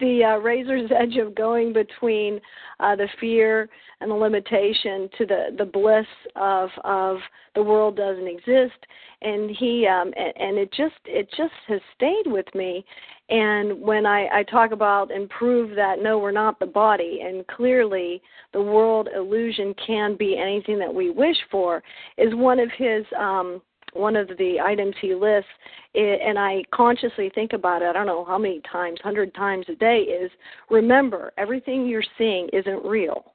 [0.00, 2.40] the uh, razor's edge of going between
[2.80, 3.68] uh, the fear
[4.00, 7.18] and the limitation to the the bliss of of
[7.54, 8.78] the world doesn't exist.
[9.22, 12.84] And he um and, and it just it just has stayed with me.
[13.28, 17.46] And when I, I talk about and prove that no, we're not the body, and
[17.46, 18.20] clearly
[18.52, 21.80] the world illusion can be anything that we wish for,
[22.18, 25.50] is one of his um, one of the items he lists,
[25.94, 27.86] and I consciously think about it.
[27.86, 30.00] I don't know how many times, hundred times a day.
[30.00, 30.30] Is
[30.70, 33.32] remember everything you're seeing isn't real.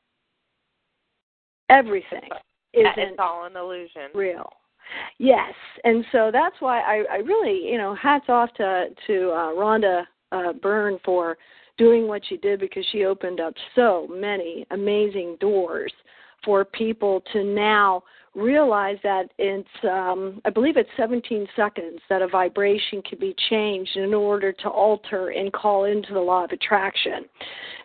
[1.70, 2.30] Everything
[2.74, 2.98] isn't.
[2.98, 4.10] It's all an illusion.
[4.14, 4.50] Real.
[5.18, 9.52] Yes, and so that's why I, I really, you know, hats off to to uh,
[9.54, 11.38] Rhonda uh, Byrne for
[11.78, 15.92] doing what she did because she opened up so many amazing doors
[16.44, 18.04] for people to now
[18.36, 23.96] realize that it's um, I believe it's 17 seconds that a vibration can be changed
[23.96, 27.26] in order to alter and call into the law of attraction.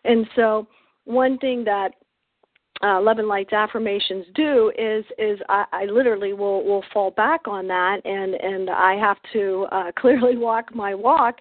[0.04, 0.66] And so
[1.04, 1.92] one thing that
[2.82, 7.46] uh, Love and Light's affirmations do is is I, I literally will will fall back
[7.46, 11.36] on that and and I have to uh, clearly walk my walk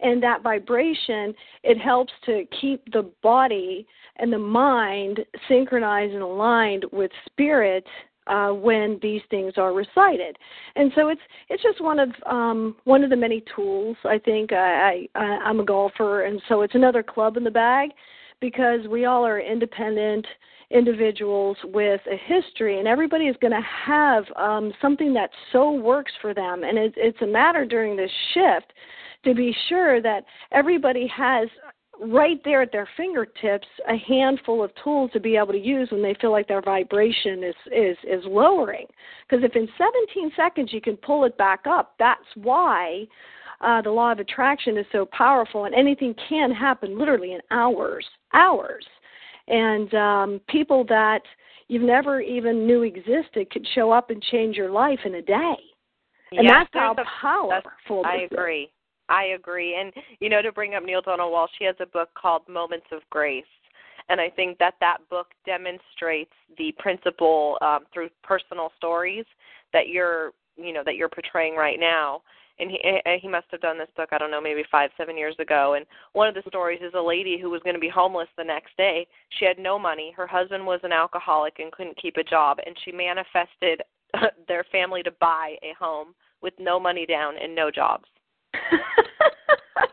[0.00, 6.84] and that vibration it helps to keep the body and the mind synchronized and aligned
[6.92, 7.84] with spirit
[8.26, 10.36] uh, when these things are recited,
[10.76, 13.96] and so it's it's just one of um, one of the many tools.
[14.04, 17.90] I think I, I I'm a golfer, and so it's another club in the bag
[18.40, 20.26] because we all are independent
[20.70, 26.12] individuals with a history, and everybody is going to have um, something that so works
[26.20, 26.64] for them.
[26.64, 28.72] And it, it's a matter during this shift
[29.24, 31.48] to be sure that everybody has
[32.00, 36.02] right there at their fingertips a handful of tools to be able to use when
[36.02, 38.86] they feel like their vibration is is is lowering
[39.28, 43.04] because if in 17 seconds you can pull it back up that's why
[43.60, 48.04] uh, the law of attraction is so powerful and anything can happen literally in hours
[48.32, 48.84] hours
[49.48, 51.20] and um, people that
[51.68, 55.56] you've never even knew existed could show up and change your life in a day.
[56.32, 58.70] And yes, that's how a, powerful that's, I agree.
[59.08, 59.76] I agree.
[59.78, 62.86] And you know, to bring up Neale Donald Walsch, she has a book called Moments
[62.92, 63.44] of Grace,
[64.08, 69.24] and I think that that book demonstrates the principle um, through personal stories
[69.72, 72.22] that you're, you know, that you're portraying right now.
[72.60, 72.78] And he
[73.20, 75.74] he must have done this book I don't know maybe five seven years ago.
[75.74, 78.44] And one of the stories is a lady who was going to be homeless the
[78.44, 79.08] next day.
[79.38, 80.14] She had no money.
[80.16, 82.58] Her husband was an alcoholic and couldn't keep a job.
[82.64, 83.82] And she manifested
[84.48, 88.04] their family to buy a home with no money down and no jobs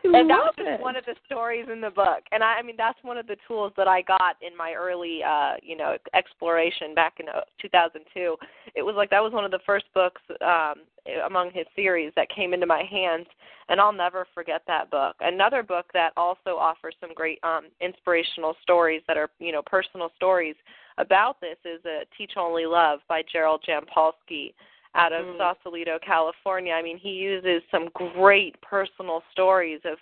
[0.04, 0.80] and that was just it.
[0.80, 2.22] one of the stories in the book.
[2.32, 5.20] And I, I mean that's one of the tools that i got in my early
[5.22, 8.36] uh you know exploration back in uh, 2002
[8.74, 10.82] it was like that was one of the first books um
[11.26, 13.26] among his series that came into my hands.
[13.68, 15.16] And i'll never forget that book.
[15.20, 20.10] Another book that also offers some great um inspirational stories that are you know personal
[20.16, 20.56] stories
[20.98, 24.52] about this is a teach only love by gerald jampolsky
[24.94, 25.38] out of mm.
[25.38, 26.72] Sausalito, California.
[26.72, 29.98] I mean, he uses some great personal stories of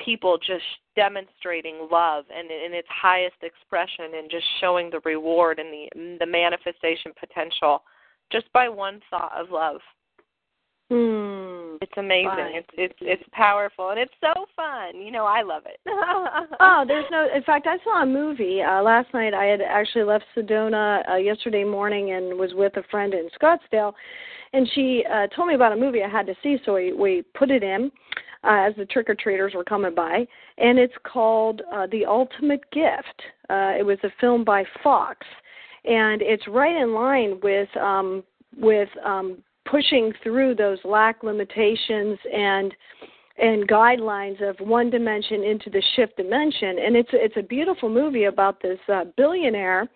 [0.00, 0.64] people just
[0.96, 6.26] demonstrating love and in its highest expression and just showing the reward and the the
[6.26, 7.82] manifestation potential
[8.30, 9.80] just by one thought of love.
[10.90, 11.31] Hmm.
[11.80, 12.52] It's amazing.
[12.54, 15.00] It's it's it's powerful and it's so fun.
[15.00, 15.78] You know, I love it.
[16.60, 17.28] oh, there's no.
[17.34, 19.34] In fact, I saw a movie uh, last night.
[19.34, 23.92] I had actually left Sedona uh, yesterday morning and was with a friend in Scottsdale,
[24.52, 26.58] and she uh, told me about a movie I had to see.
[26.64, 27.90] So we we put it in
[28.44, 30.26] uh, as the trick or treaters were coming by,
[30.58, 33.22] and it's called uh, The Ultimate Gift.
[33.48, 35.26] Uh, it was a film by Fox,
[35.84, 38.24] and it's right in line with um,
[38.56, 39.38] with um,
[39.72, 42.74] pushing through those lack limitations and
[43.38, 46.76] and guidelines of one dimension into the shift dimension.
[46.84, 49.88] And it's it's a beautiful movie about this uh, billionaire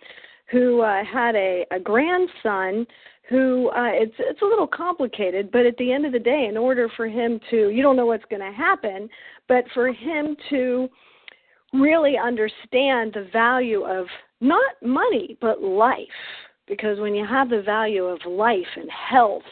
[0.51, 2.87] who uh, had a, a grandson
[3.29, 6.57] who uh, it's it's a little complicated but at the end of the day in
[6.57, 9.09] order for him to you don't know what's going to happen
[9.49, 10.89] but for him to
[11.73, 14.07] really understand the value of
[14.41, 15.99] not money but life.
[16.67, 19.43] Because when you have the value of life and health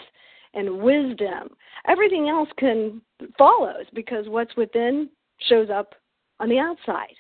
[0.55, 1.49] and wisdom,
[1.88, 3.01] everything else can
[3.38, 5.09] follows because what's within
[5.49, 5.95] shows up
[6.40, 7.14] on the outside.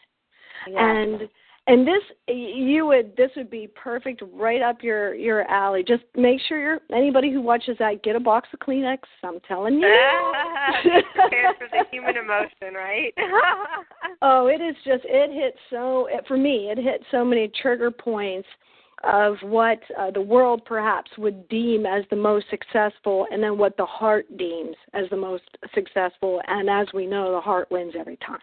[0.70, 0.90] Yeah.
[0.90, 1.28] And
[1.66, 5.82] and this you would this would be perfect right up your your alley.
[5.86, 8.98] Just make sure you're anybody who watches that get a box of Kleenex.
[9.22, 10.32] I'm telling you.
[11.14, 13.14] Prepared for the human emotion, right?
[14.22, 16.70] oh, it is just it hit so it, for me.
[16.70, 18.48] It hit so many trigger points
[19.02, 23.76] of what uh, the world perhaps would deem as the most successful and then what
[23.76, 25.42] the heart deems as the most
[25.74, 26.40] successful.
[26.46, 28.38] And as we know the heart wins every time.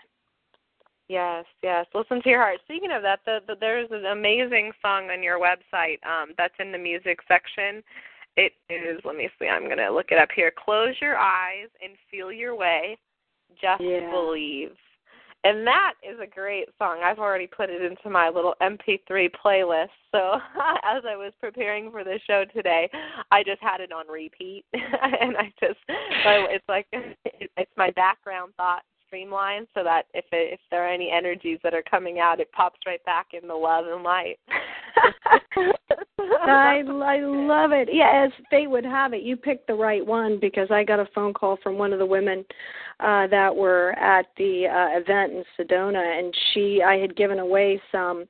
[1.08, 1.86] Yes yes.
[1.94, 2.60] Listen to your heart.
[2.66, 6.72] Speaking of that the, the, there's an amazing song on your website um, that's in
[6.72, 7.84] the music section.
[8.38, 10.54] It is let me see i'm going to look it up here.
[10.64, 12.98] Close your eyes and feel your way.
[13.62, 14.10] Just yeah.
[14.10, 14.72] believe
[15.44, 17.02] and that is a great song.
[17.04, 19.90] I've already put it into my little MP3 playlist.
[20.12, 20.36] So
[20.84, 22.90] as I was preparing for the show today,
[23.32, 25.80] I just had it on repeat, and I just
[26.52, 31.12] it's like it's my background thought streamlined so that if it, if there are any
[31.12, 34.40] energies that are coming out, it pops right back in the love and light.
[36.44, 37.90] I I love it.
[37.92, 41.08] Yeah, as fate would have it, you picked the right one because I got a
[41.14, 42.46] phone call from one of the women
[43.00, 47.82] uh that were at the uh event in Sedona and she I had given away
[47.92, 48.26] some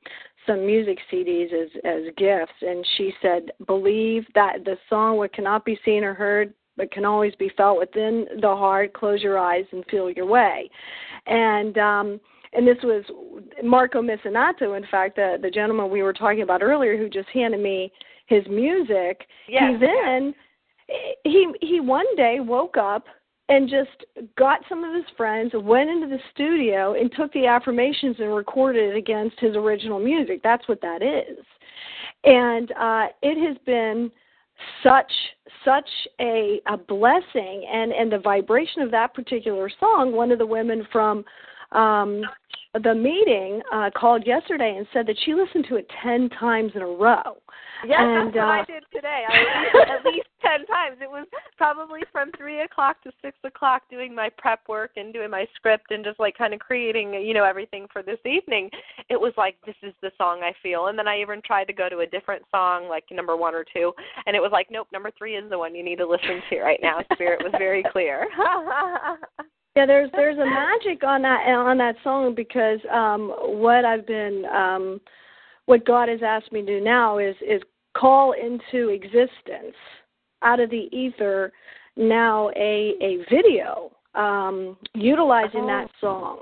[0.48, 5.66] some music CDs as as gifts and she said believe that the song what cannot
[5.66, 9.66] be seen or heard but can always be felt within the heart close your eyes
[9.72, 10.70] and feel your way
[11.28, 12.20] and um
[12.54, 13.04] and this was
[13.64, 17.60] Marco Misinato, in fact, the the gentleman we were talking about earlier, who just handed
[17.60, 17.92] me
[18.28, 19.28] his music.
[19.48, 20.34] Yes, he then
[20.88, 20.98] yes.
[21.24, 23.06] he he one day woke up
[23.50, 24.06] and just
[24.38, 28.92] got some of his friends, went into the studio and took the affirmations and recorded
[28.92, 30.42] it against his original music.
[30.42, 31.46] That's what that is.
[32.24, 34.12] And uh it has been
[34.84, 35.12] such
[35.66, 40.46] such a a blessing and and the vibration of that particular song one of the
[40.46, 41.26] women from
[41.72, 42.22] um
[42.74, 46.82] the meeting uh, called yesterday and said that she listened to it ten times in
[46.82, 47.36] a row.
[47.86, 49.24] Yes, and, that's what uh, I did today.
[49.28, 50.98] I listened at least ten times.
[51.02, 55.30] It was probably from three o'clock to six o'clock doing my prep work and doing
[55.30, 58.70] my script and just like kind of creating, you know, everything for this evening.
[59.10, 61.74] It was like this is the song I feel, and then I even tried to
[61.74, 63.92] go to a different song, like number one or two,
[64.26, 66.62] and it was like, nope, number three is the one you need to listen to
[66.62, 67.00] right now.
[67.14, 68.28] Spirit was very clear.
[69.76, 74.44] Yeah, there's there's a magic on that on that song because um what I've been
[74.54, 75.00] um
[75.66, 77.62] what God has asked me to do now is is
[77.96, 79.76] call into existence
[80.42, 81.54] out of the ether
[81.96, 85.68] now a a video um utilizing Oh.
[85.68, 86.40] that song.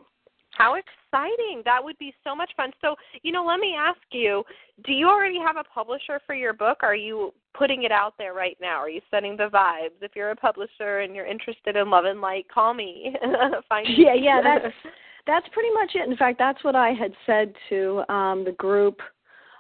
[0.52, 0.76] How
[1.12, 1.62] exciting!
[1.66, 2.72] That would be so much fun.
[2.82, 4.44] So, you know, let me ask you:
[4.86, 6.80] Do you already have a publisher for your book?
[6.82, 8.78] Are you putting it out there right now?
[8.78, 10.02] Are you setting the vibes?
[10.02, 13.16] If you're a publisher and you're interested in Love and Light, call me.
[13.70, 13.96] Find me.
[13.98, 14.74] Yeah, yeah, that's
[15.28, 16.10] that's pretty much it.
[16.10, 19.00] In fact, that's what I had said to um the group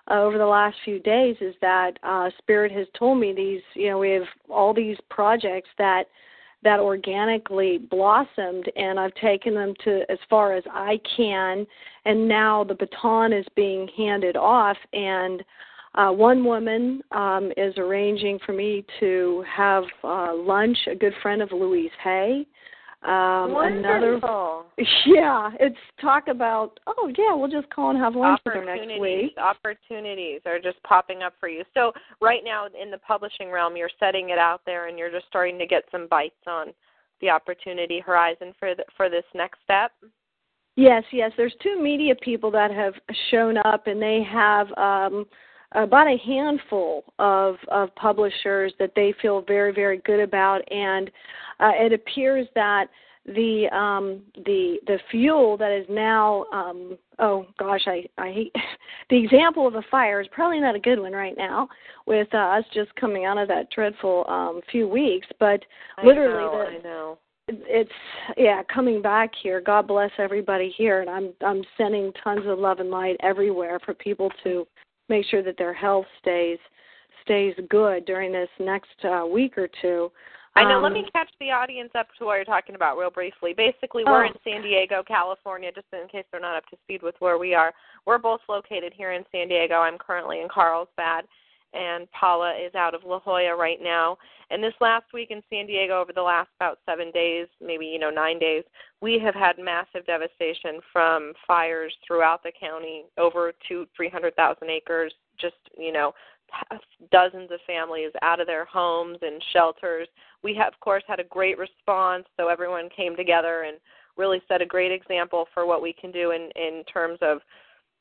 [0.09, 3.89] uh, over the last few days is that uh Spirit has told me these, you
[3.89, 6.05] know, we have all these projects that
[6.63, 11.65] that organically blossomed and I've taken them to as far as I can
[12.05, 15.43] and now the baton is being handed off and
[15.95, 21.41] uh, one woman um, is arranging for me to have uh, lunch, a good friend
[21.41, 22.45] of Louise Hay.
[23.01, 24.65] Um, another Wonderful.
[25.05, 28.99] yeah, it's talk about oh yeah, we'll just call and have lunch with her next
[28.99, 29.35] week.
[29.37, 33.89] opportunities are just popping up for you so right now in the publishing realm you're
[34.01, 36.67] setting it out there and you're just starting to get some bites on
[37.21, 39.91] the opportunity horizon for the, for this next step
[40.75, 41.33] Yes, yes.
[41.35, 42.93] There's two media people that have
[43.31, 45.25] shown up, and they have um,
[45.73, 51.09] about a handful of of publishers that they feel very, very good about, and
[51.59, 52.87] uh, it appears that
[53.25, 58.55] the um the the fuel that is now um oh gosh i i hate
[59.09, 61.67] the example of a fire is probably not a good one right now
[62.07, 65.27] with uh, us just coming out of that dreadful um few weeks.
[65.39, 65.63] But
[66.03, 67.17] literally I know, the I know.
[67.47, 67.91] it's
[68.37, 69.61] yeah coming back here.
[69.61, 71.01] God bless everybody here.
[71.01, 74.65] And i'm i'm sending tons of love and light everywhere for people to
[75.09, 76.57] make sure that their health stays
[77.23, 80.11] stays good during this next uh, week or two
[80.55, 80.79] I know.
[80.79, 83.53] Let Um, me catch the audience up to what you're talking about real briefly.
[83.53, 84.27] Basically, we're Oh.
[84.27, 87.53] in San Diego, California, just in case they're not up to speed with where we
[87.53, 87.73] are.
[88.05, 89.79] We're both located here in San Diego.
[89.79, 91.27] I'm currently in Carlsbad,
[91.73, 94.17] and Paula is out of La Jolla right now.
[94.49, 97.99] And this last week in San Diego, over the last about seven days, maybe you
[97.99, 98.63] know nine days,
[99.01, 104.69] we have had massive devastation from fires throughout the county, over two, three hundred thousand
[104.69, 105.13] acres.
[105.39, 106.13] Just you know,
[107.11, 110.07] dozens of families out of their homes and shelters.
[110.43, 113.77] We have, of course, had a great response, so everyone came together and
[114.17, 117.39] really set a great example for what we can do in in terms of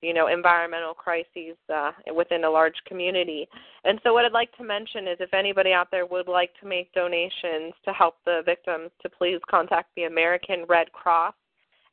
[0.00, 3.48] you know environmental crises uh, within a large community.
[3.84, 6.66] And so, what I'd like to mention is, if anybody out there would like to
[6.66, 11.34] make donations to help the victims, to please contact the American Red Cross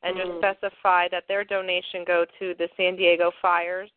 [0.04, 0.38] and just Mm.
[0.38, 3.90] specify that their donation go to the San Diego fires,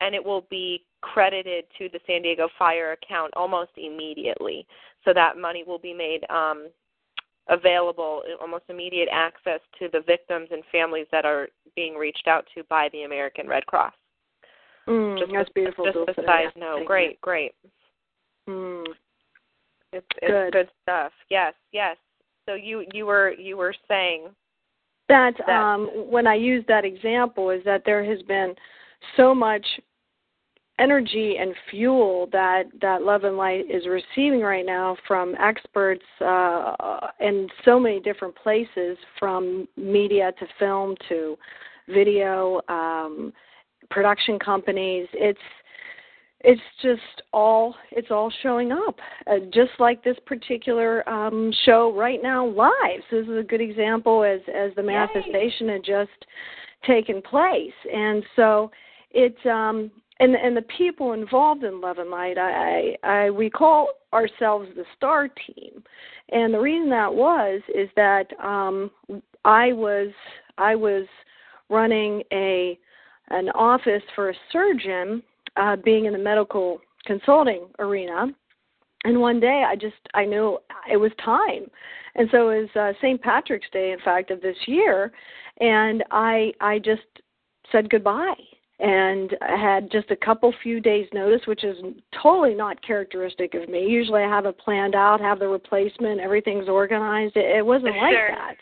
[0.00, 4.66] and it will be credited to the San Diego Fire account almost immediately.
[5.04, 6.68] So that money will be made um,
[7.48, 12.62] available, almost immediate access to the victims and families that are being reached out to
[12.64, 13.92] by the American Red Cross.
[14.88, 16.26] mm, Just that's a, beautiful Just a Dulce.
[16.26, 16.76] side note.
[16.76, 17.52] thank Great, great.
[18.46, 18.52] you.
[18.54, 18.84] Mm.
[19.92, 20.52] It's it's Good.
[20.52, 21.12] good stuff.
[21.30, 21.96] Yes, yes.
[22.46, 24.28] So you you were you were saying
[25.08, 28.54] that That- um when I use that example is that there has been
[29.16, 29.64] so much
[30.78, 36.98] energy and fuel that that love and light is receiving right now from experts uh
[37.20, 41.36] in so many different places from media to film to
[41.88, 43.32] video um
[43.90, 45.06] production companies.
[45.12, 45.38] It's
[46.40, 48.96] it's just all it's all showing up.
[49.28, 53.60] Uh, just like this particular um show right now live so this is a good
[53.60, 54.88] example as as the Yay.
[54.88, 56.10] manifestation had just
[56.84, 57.72] taken place.
[57.92, 58.72] And so
[59.12, 59.90] it um
[60.20, 64.84] and and the people involved in love and light i i, we call ourselves the
[64.96, 65.82] star team
[66.30, 68.90] and the reason that was is that um
[69.44, 70.08] i was
[70.58, 71.06] i was
[71.68, 72.78] running a
[73.30, 75.22] an office for a surgeon
[75.56, 78.26] uh, being in the medical consulting arena.
[79.04, 80.58] And one day I just I knew
[80.90, 81.66] it was time,
[82.14, 83.20] and so it was uh, St.
[83.20, 85.12] Patrick's Day, in fact, of this year,
[85.60, 87.02] and I I just
[87.70, 88.32] said goodbye
[88.80, 91.76] and I had just a couple few days notice which is
[92.22, 96.68] totally not characteristic of me usually i have it planned out have the replacement everything's
[96.68, 98.30] organized it, it wasn't like Sure.
[98.30, 98.56] that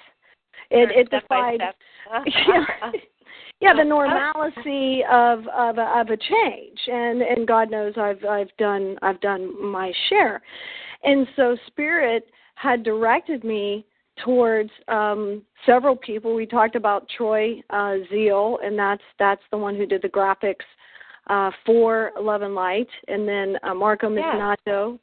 [0.70, 1.60] it Sure, it step defied
[2.26, 2.92] yeah.
[3.60, 8.54] yeah the normalcy of of a, of a change and and god knows i've i've
[8.58, 10.42] done i've done my share
[11.04, 13.84] and so spirit had directed me
[14.24, 19.76] towards um several people we talked about troy uh zeal and that's that's the one
[19.76, 20.66] who did the graphics
[21.28, 24.54] uh for love and light and then uh, marco Yeah.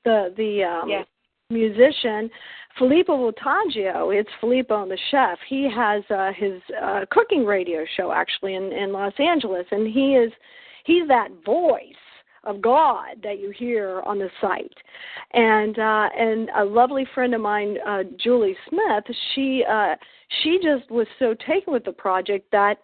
[0.03, 1.05] The the um Yes.
[1.49, 2.29] musician
[2.77, 5.37] Filippo Voltaggio, it's Filippo and the chef.
[5.49, 10.15] He has uh, his uh, cooking radio show actually in, in Los Angeles, and he
[10.15, 10.31] is
[10.85, 11.81] he's that voice
[12.43, 14.73] of God that you hear on the site.
[15.33, 19.95] And uh, and a lovely friend of mine, uh, Julie Smith, she uh,
[20.41, 22.77] she just was so taken with the project that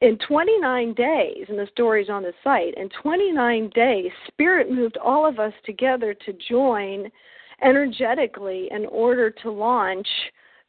[0.00, 5.26] in 29 days, and the story's on the site, in 29 days, Spirit moved all
[5.26, 7.10] of us together to join
[7.62, 10.06] energetically in order to launch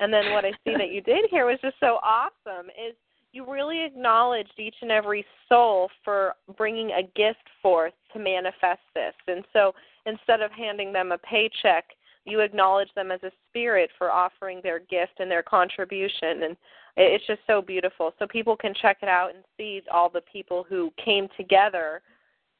[0.00, 2.94] And then what I see that you did here was just so awesome is
[3.32, 9.14] you really acknowledged each and every soul for bringing a gift forth to manifest this.
[9.26, 9.74] And so
[10.06, 11.84] instead of handing them a paycheck,
[12.24, 16.42] you acknowledge them as a spirit for offering their gift and their contribution.
[16.42, 16.56] And
[16.96, 18.14] it- it's just so beautiful.
[18.18, 22.02] So people can check it out and see all the people who came together,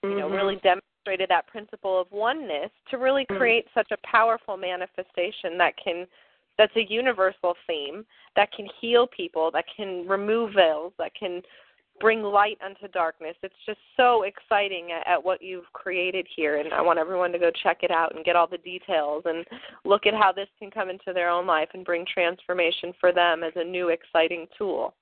[0.03, 0.37] you know, Mhm.
[0.37, 3.37] really demonstrated that principle of oneness to really Mhm.
[3.37, 6.07] create such a powerful manifestation that can
[6.59, 8.05] that's a universal theme
[8.35, 11.43] that can heal people, that can remove veils, that can
[12.01, 13.35] bring light unto darkness.
[13.43, 17.39] It's just so exciting at, at what you've created here, and I want everyone to
[17.39, 19.45] go check it out and get all the details and
[19.85, 23.43] look at how this can come into their own life and bring transformation for them
[23.43, 24.95] as a new exciting tool.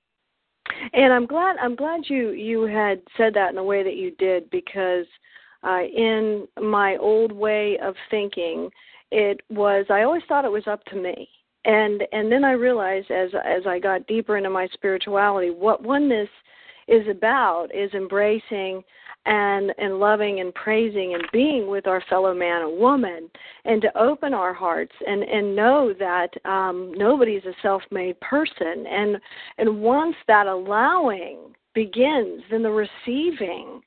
[0.92, 4.12] And I'm glad I'm glad you you had said that in the way that you
[4.12, 5.04] did because
[5.62, 8.70] uh, in my old way of thinking,
[9.10, 11.28] it was I always thought it was up to me.
[11.64, 16.28] And and then I realized as as I got deeper into my spirituality, what oneness
[16.88, 18.82] is about is embracing
[19.26, 23.30] and and loving and praising and being with our fellow man and woman
[23.64, 28.84] and to open our hearts and and know that um nobody's a self-made person.
[28.86, 29.16] And
[29.56, 33.80] and once that allowing begins then the receiving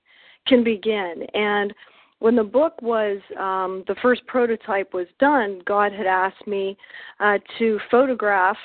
[0.48, 1.28] can begin.
[1.34, 1.74] And
[2.20, 6.78] when the book was um the first prototype was done god had asked me
[7.20, 8.58] uh to photograph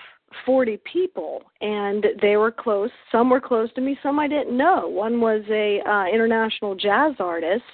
[0.46, 2.88] 40 people and they were close.
[3.10, 4.88] Some were close to me some i didn't know.
[4.88, 7.64] One was a uh, international jazz artist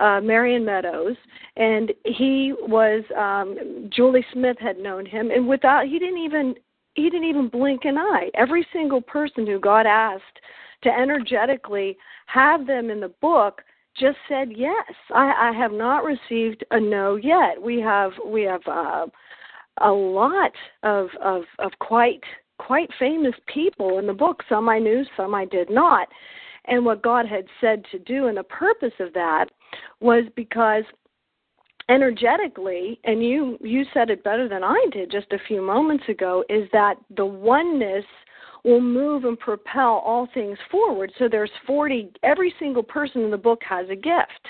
[0.00, 1.14] uh marion meadows
[1.56, 6.52] and he was um julie smith had known him and without he didn't even
[6.94, 8.30] he didn't even blink an eye.
[8.34, 10.40] Every single person who got asked
[10.82, 11.96] to energetically
[12.26, 13.62] have them in the book
[13.98, 14.92] just said yes.
[15.12, 17.60] I i have not received a no yet.
[17.60, 19.06] We have we have uh
[19.80, 22.22] a lot of of of quite
[22.58, 24.42] quite famous people in the book.
[24.48, 26.08] Some i knew some i did not.
[26.66, 29.46] And what god had said to do and the purpose of that
[30.00, 30.84] was because
[31.88, 36.42] energetically and you you said it better than i did just a few moments ago
[36.48, 38.06] is that the oneness
[38.64, 41.12] will move and propel all things forward.
[41.18, 44.48] So there's 40 every single person in the book has a gift.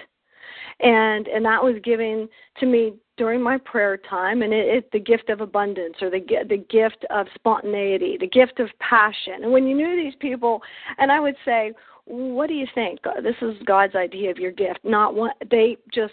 [0.80, 4.98] And and that was given to me during my prayer time and it, it the
[4.98, 9.44] gift of abundance or the the gift of spontaneity the gift of passion.
[9.44, 10.60] And when you knew these people
[10.98, 11.72] and i would say
[12.06, 13.00] what do you think?
[13.22, 14.80] This is god's idea of your gift.
[14.84, 16.12] Not one they just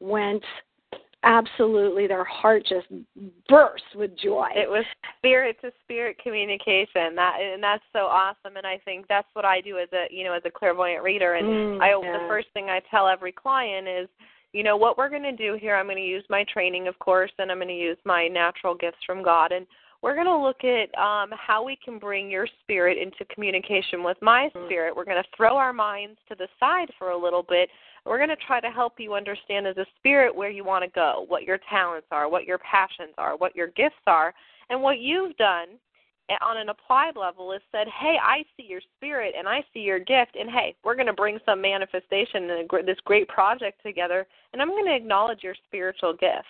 [0.00, 0.44] went
[1.26, 2.86] absolutely their heart just
[3.48, 4.84] bursts with joy It was
[5.18, 7.14] spirit to spirit communication.
[7.16, 10.24] That and that's so awesome and I think that's what I do as a, you
[10.24, 12.12] know, as a clairvoyant reader and Mm, I yeah.
[12.12, 14.08] the first thing I tell every client is
[14.52, 16.96] you know what we're going to do here i'm going to use my training of
[17.00, 19.66] course and i'm going to use my natural gifts from god and
[20.02, 24.16] we're going to look at um, how we can bring your spirit into communication with
[24.22, 24.66] my Mm.
[24.66, 27.68] spirit we're going to throw our minds to the side for a little bit
[28.06, 30.90] we're going to try to help you understand as a spirit where you want to
[30.90, 34.32] go what your talents are what your passions are what your gifts are
[34.70, 35.68] and what you've done
[36.30, 39.80] eh, on an applied level is said, "Hey, I see your spirit and I see
[39.80, 44.26] your gift, and hey, we're going to bring some manifestation and this great project together,
[44.52, 46.46] and I'm going to acknowledge your spiritual gift."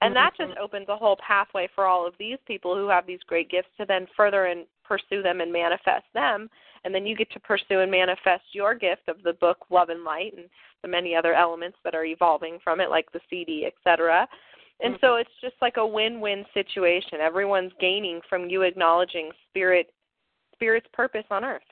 [0.00, 0.62] And that just mm-hmm.
[0.62, 3.84] opens a whole pathway for all of these people who have these great gifts to
[3.84, 6.50] then further and pursue them and manifest them.
[6.84, 10.04] And then you get to pursue and manifest your gift of the book Love and
[10.04, 10.46] Light and
[10.82, 14.26] the many other elements that are evolving from it, like the CD, etc.
[14.80, 17.20] And so it's just like a win-win situation.
[17.22, 19.92] Everyone's gaining from you acknowledging spirit
[20.54, 21.62] spirit's purpose on earth.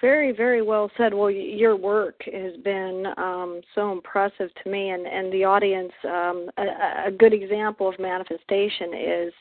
[0.00, 1.14] Very, very well said.
[1.14, 5.92] Well, your work has been um, so impressive to me, and, and the audience.
[6.04, 9.32] Um, a, a good example of manifestation is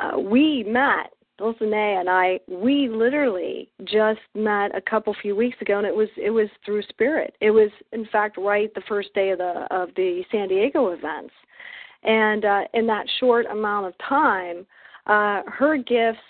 [0.00, 1.12] uh, we met
[1.42, 2.38] Dulcinea and I.
[2.48, 6.82] We literally just met a couple few weeks ago, and it was it was through
[6.82, 7.34] Spirit.
[7.40, 11.34] It was, in fact, right the first day of the of the San Diego events,
[12.04, 14.66] and uh, in that short amount of time,
[15.06, 16.20] uh, her gifts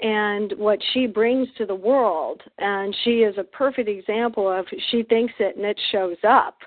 [0.00, 2.42] and what she brings to the world.
[2.58, 6.58] And she is a perfect example of she thinks it and it shows up.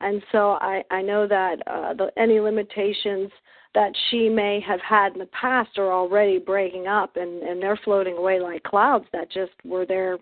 [0.00, 3.30] And so I, I know that uh, the, any limitations
[3.76, 7.78] that she may have had in the past are already breaking up and, and they're
[7.84, 10.16] floating away like clouds that just were there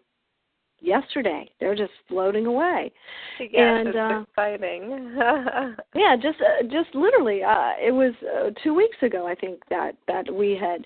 [0.81, 1.49] yesterday.
[1.61, 2.91] They're just floating away.
[3.39, 5.17] Yes, and uh, exciting.
[5.95, 9.93] yeah, just uh, just literally uh it was uh, 2 weeks ago I think that
[10.09, 10.85] that we had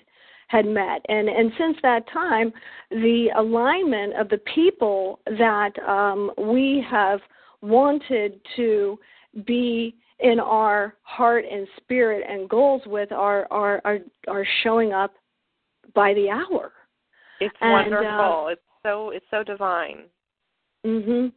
[0.49, 1.03] had met.
[1.09, 2.51] And, and since that time,
[2.91, 7.19] the alignment of the people that um, we have
[7.61, 8.97] wanted to
[9.45, 15.13] be in our heart and spirit and goals with are are are, are showing up
[15.95, 16.73] by the hour.
[17.39, 18.45] It's And, wonderful.
[18.47, 20.03] uh, it's so it's so divine.
[20.85, 21.31] Mhm.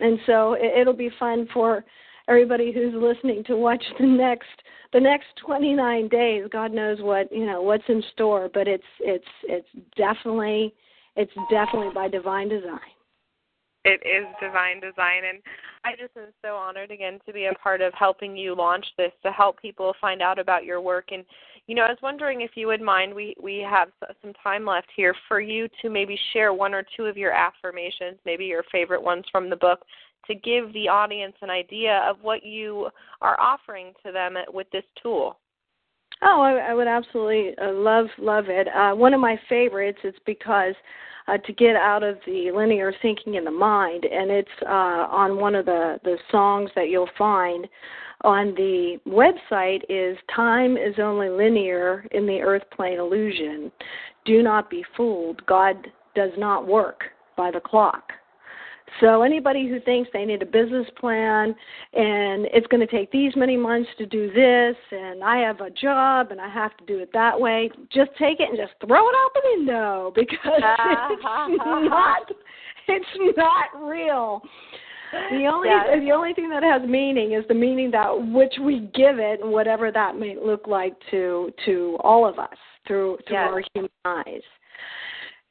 [0.00, 1.84] And so it, it'll be fun for
[2.28, 4.48] everybody who's listening to watch the next
[4.92, 6.44] the next 29 days.
[6.50, 10.74] God knows what you know what's in store, but it's it's it's definitely
[11.16, 12.78] it's definitely by divine design.
[13.84, 15.42] It is divine design, and
[15.84, 19.12] I just am so honored again to be a part of helping you launch this
[19.24, 21.06] to help people find out about your work.
[21.10, 21.24] And
[21.66, 23.14] you know, I was wondering if you would mind.
[23.14, 23.88] We we have
[24.22, 28.18] some time left here for you to maybe share one or two of your affirmations,
[28.24, 29.80] maybe your favorite ones from the book,
[30.26, 32.88] to give the audience an idea of what you
[33.20, 35.36] are offering to them with this tool.
[36.22, 38.68] Oh, I, I would absolutely uh, love love it.
[38.68, 40.74] Uh, one of my favorites is because
[41.28, 45.36] uh, to get out of the linear thinking in the mind, and it's uh, on
[45.36, 47.66] one of the the songs that you'll find
[48.22, 53.72] on the website is time is only linear in the earth plane illusion.
[54.24, 55.44] Do not be fooled.
[55.46, 57.02] God does not work
[57.36, 58.12] by the clock.
[59.00, 61.54] So anybody who thinks they need a business plan
[61.94, 65.70] and it's going to take these many months to do this and I have a
[65.70, 69.08] job and I have to do it that way, just take it and just throw
[69.08, 72.30] it out the window because it's not
[72.88, 74.42] it's not real.
[75.30, 75.98] The only Yes.
[76.00, 79.52] the only thing that has meaning is the meaning that which we give it and
[79.52, 83.50] whatever that may look like to to all of us through through Yes.
[83.52, 84.42] our human eyes.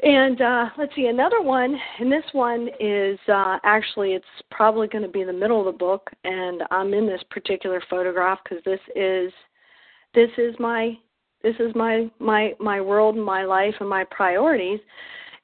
[0.04, 5.04] And uh, let's see, another one, and this one is uh, actually it's probably going
[5.04, 8.64] to be in the middle of the book, and I'm in this particular photograph because
[8.64, 9.32] this is
[10.16, 10.98] this is my
[11.44, 14.80] this is my my my world and my life and my priorities,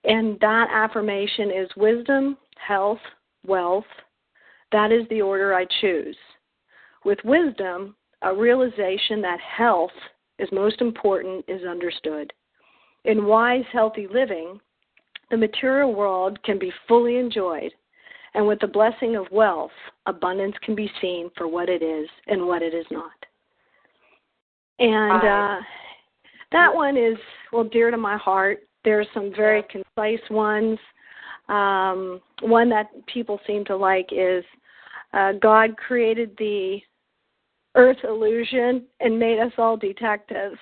[0.05, 2.99] and that affirmation is wisdom, health,
[3.45, 3.85] wealth.
[4.71, 6.17] That is the order I choose.
[7.05, 9.91] With wisdom, a realization that health
[10.39, 12.33] is most important is understood.
[13.07, 14.59] In wise, healthy living,
[15.31, 17.71] the material world can be fully enjoyed,
[18.33, 19.71] and with the blessing of wealth,
[20.05, 23.11] abundance can be seen for what it is and what it is not.
[24.79, 25.61] And uh,
[26.51, 27.17] that one is,
[27.51, 28.59] well, dear to my heart.
[28.83, 30.77] There's some very concise ones.
[31.49, 34.43] Um, one that people seem to like is
[35.13, 36.79] uh, God created the
[37.75, 40.59] earth illusion and made us all detectives.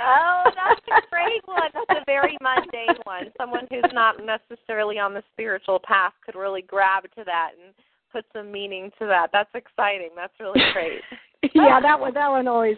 [0.00, 1.70] Oh, that's a great one.
[1.74, 3.32] That's a very mundane one.
[3.36, 7.74] Someone who's not necessarily on the spiritual path could really grab to that and
[8.12, 9.28] put some meaning to that.
[9.32, 10.10] That's exciting.
[10.16, 11.00] That's really great.
[11.54, 12.76] yeah, that one that one always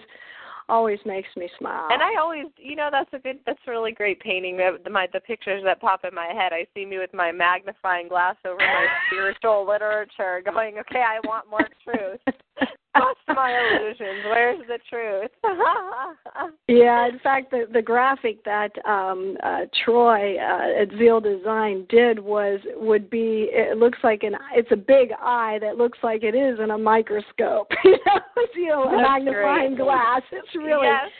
[0.68, 1.88] always makes me smile.
[1.90, 4.56] And I always, you know, that's a good, that's really great painting.
[4.56, 8.08] The, my the pictures that pop in my head, I see me with my magnifying
[8.08, 12.20] glass over my spiritual literature, going, okay, I want more truth.
[12.94, 14.24] Bust my illusions.
[14.26, 15.30] Where's the truth?
[16.68, 22.18] yeah, in fact, the the graphic that um uh Troy uh, at Zeal Design did
[22.18, 26.34] was would be it looks like an it's a big eye that looks like it
[26.34, 27.68] is in a microscope.
[27.84, 28.20] you know,
[28.54, 29.86] you know, a magnifying great.
[29.86, 30.22] glass.
[30.30, 31.10] It's really yes.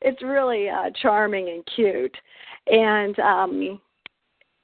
[0.00, 2.16] it's really uh, charming and cute,
[2.66, 3.80] and um,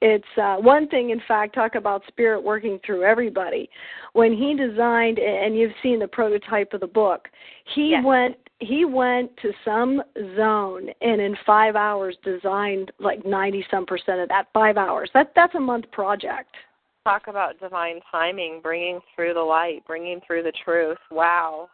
[0.01, 1.11] it's uh, one thing.
[1.11, 3.69] In fact, talk about spirit working through everybody.
[4.13, 7.27] When he designed, and you've seen the prototype of the book,
[7.75, 8.03] he yes.
[8.03, 10.03] went he went to some
[10.35, 14.47] zone and in five hours designed like ninety some percent of that.
[14.53, 15.09] Five hours.
[15.13, 16.55] That that's a month project.
[17.03, 20.99] Talk about divine timing, bringing through the light, bringing through the truth.
[21.09, 21.69] Wow.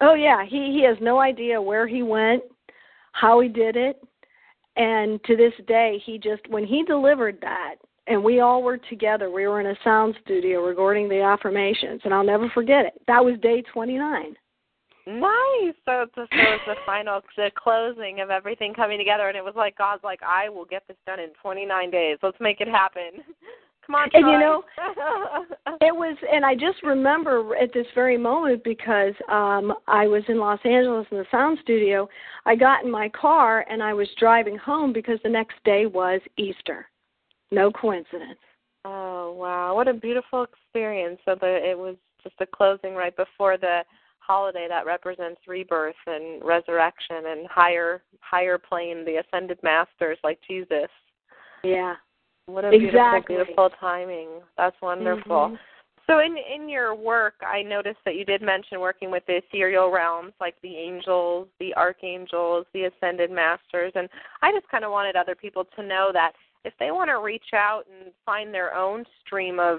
[0.00, 2.42] Oh yeah, he he has no idea where he went,
[3.12, 4.02] how he did it,
[4.76, 9.30] and to this day he just when he delivered that and we all were together,
[9.30, 13.00] we were in a sound studio recording the affirmations, and I'll never forget it.
[13.06, 14.34] That was day 29.
[15.06, 15.74] Nice.
[15.84, 19.44] So, so, so it was the final, the closing of everything coming together, and it
[19.44, 22.18] was like God's like, I will get this done in 29 days.
[22.22, 23.22] Let's make it happen.
[23.86, 24.62] Come on, and you know,
[25.80, 30.38] it was, and I just remember at this very moment because um I was in
[30.38, 32.08] Los Angeles in the sound studio.
[32.44, 36.20] I got in my car and I was driving home because the next day was
[36.36, 36.86] Easter.
[37.50, 38.38] No coincidence.
[38.84, 41.18] Oh wow, what a beautiful experience!
[41.24, 43.82] So the it was just a closing right before the
[44.18, 50.88] holiday that represents rebirth and resurrection and higher higher plane, the ascended masters like Jesus.
[51.64, 51.94] Yeah.
[52.52, 53.36] What a exactly.
[53.36, 54.28] beautiful, beautiful timing.
[54.56, 55.36] That's wonderful.
[55.36, 55.54] Mm-hmm.
[56.06, 59.92] So in in your work, I noticed that you did mention working with the ethereal
[59.92, 64.08] realms, like the angels, the archangels, the ascended masters, and
[64.42, 66.32] I just kind of wanted other people to know that
[66.64, 69.78] if they want to reach out and find their own stream of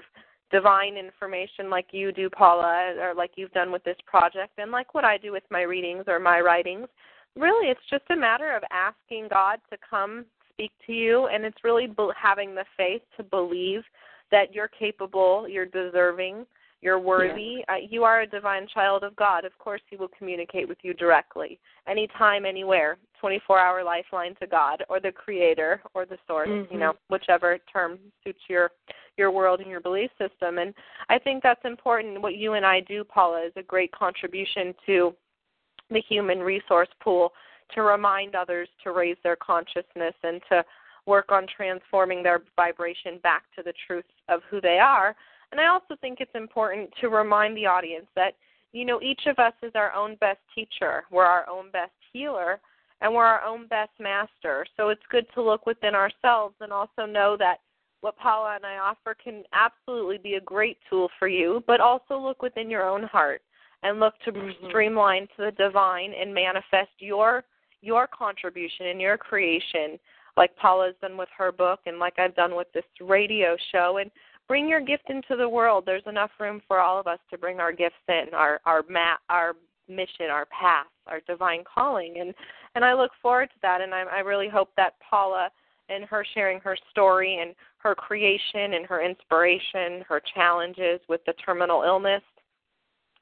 [0.50, 4.94] divine information like you do, Paula, or like you've done with this project, and like
[4.94, 6.88] what I do with my readings or my writings,
[7.36, 11.64] really it's just a matter of asking God to come speak to you, and it's
[11.64, 11.88] really
[12.20, 13.82] having the faith to believe
[14.30, 16.46] that you're capable, you're deserving,
[16.80, 17.62] you're worthy.
[17.68, 17.74] Yeah.
[17.74, 19.44] Uh, you are a divine child of God.
[19.44, 22.98] Of course, He will communicate with you directly, anytime, anywhere.
[23.22, 26.48] 24-hour lifeline to God, or the Creator, or the Source.
[26.48, 26.74] Mm-hmm.
[26.74, 28.70] You know, whichever term suits your
[29.16, 30.58] your world and your belief system.
[30.58, 30.74] And
[31.10, 32.22] I think that's important.
[32.22, 35.14] What you and I do, Paula, is a great contribution to
[35.90, 37.32] the human resource pool
[37.74, 40.64] to remind others to raise their consciousness and to
[41.06, 45.14] work on transforming their vibration back to the truth of who they are.
[45.50, 48.34] And I also think it's important to remind the audience that,
[48.72, 51.04] you know, each of us is our own best teacher.
[51.10, 52.60] We're our own best healer
[53.00, 54.64] and we're our own best master.
[54.76, 57.56] So it's good to look within ourselves and also know that
[58.00, 62.18] what Paula and I offer can absolutely be a great tool for you, but also
[62.18, 63.42] look within your own heart
[63.82, 64.68] and look to mm-hmm.
[64.68, 67.44] streamline to the divine and manifest your
[67.82, 69.98] your contribution and your creation
[70.36, 74.10] like Paula's done with her book and like I've done with this radio show and
[74.48, 75.84] bring your gift into the world.
[75.84, 79.18] There's enough room for all of us to bring our gifts in, our our ma-
[79.28, 79.54] our
[79.88, 82.34] mission, our path, our divine calling and
[82.74, 85.50] and I look forward to that and I I really hope that Paula
[85.88, 91.34] and her sharing her story and her creation and her inspiration, her challenges with the
[91.44, 92.22] terminal illness,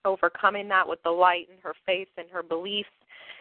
[0.05, 2.89] overcoming that with the light and her faith and her beliefs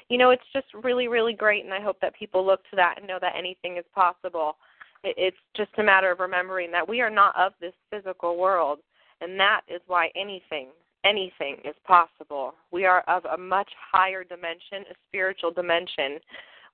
[0.09, 2.95] you know, it's just really, really great, and I hope that people look to that
[2.97, 4.57] and know that anything is possible.
[5.03, 8.79] It's just a matter of remembering that we are not of this physical world,
[9.21, 10.69] and that is why anything,
[11.05, 12.55] anything is possible.
[12.71, 16.19] We are of a much higher dimension, a spiritual dimension,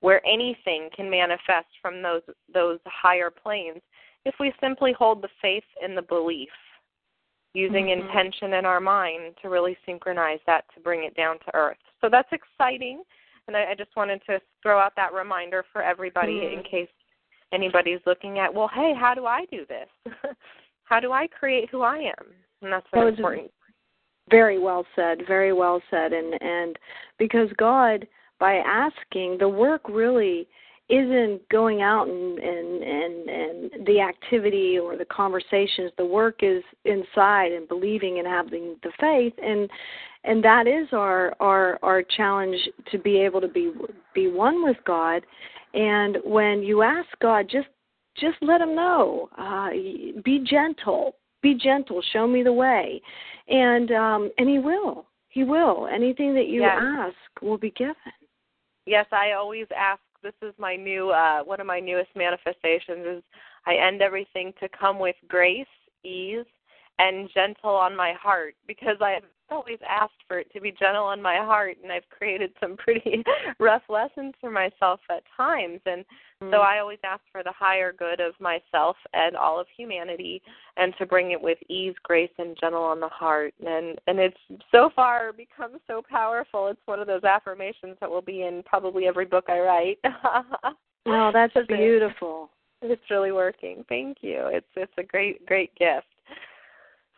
[0.00, 2.22] where anything can manifest from those
[2.52, 3.80] those higher planes
[4.24, 6.50] if we simply hold the faith and the belief
[7.54, 8.06] using mm-hmm.
[8.06, 11.78] intention in our mind to really synchronize that to bring it down to earth.
[12.00, 13.02] So that's exciting.
[13.48, 16.58] And I, I just wanted to throw out that reminder for everybody mm-hmm.
[16.58, 16.88] in case
[17.52, 20.14] anybody's looking at, well, hey, how do I do this?
[20.84, 22.26] how do I create who I am?
[22.62, 23.50] And that's that important.
[24.30, 25.18] Very well said.
[25.26, 26.12] Very well said.
[26.12, 26.76] And and
[27.18, 28.06] because God,
[28.40, 30.48] by asking, the work really
[30.88, 36.62] isn't going out and, and and and the activity or the conversations the work is
[36.84, 39.34] inside and believing and having the faith.
[39.42, 39.68] And
[40.22, 42.56] and that is our our our challenge
[42.92, 43.72] to be able to be
[44.14, 45.24] be one with God.
[45.74, 47.68] And when you ask God just
[48.16, 49.70] just let him know uh
[50.24, 53.02] be gentle be gentle show me the way.
[53.48, 55.88] And um and he will he will.
[55.92, 56.78] Anything that you yes.
[56.80, 57.96] ask will be given.
[58.86, 63.22] Yes i always ask this is my new uh one of my newest manifestations is
[63.64, 65.66] I end everything to come with grace,
[66.04, 66.46] ease,
[66.98, 71.04] and gentle on my heart because I have always asked for it to be gentle
[71.04, 73.22] on my heart, and I've created some pretty
[73.58, 75.80] rough lessons for myself at times.
[75.86, 76.04] And
[76.42, 76.50] mm-hmm.
[76.50, 80.42] so I always ask for the higher good of myself and all of humanity,
[80.76, 83.54] and to bring it with ease, grace, and gentle on the heart.
[83.64, 84.36] And and it's
[84.70, 86.68] so far become so powerful.
[86.68, 89.98] It's one of those affirmations that will be in probably every book I write.
[91.06, 92.50] oh, that's beautiful.
[92.82, 93.84] It's really working.
[93.88, 94.48] Thank you.
[94.52, 96.06] It's it's a great great gift.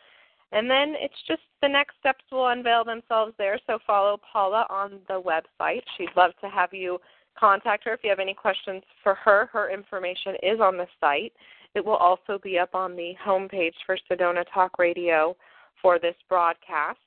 [0.52, 3.58] And then it's just the next steps will unveil themselves there.
[3.66, 5.80] So follow Paula on the website.
[5.96, 6.98] She'd love to have you
[7.38, 9.48] contact her if you have any questions for her.
[9.52, 11.32] Her information is on the site.
[11.74, 15.34] It will also be up on the homepage for Sedona Talk Radio
[15.80, 16.98] for this broadcast.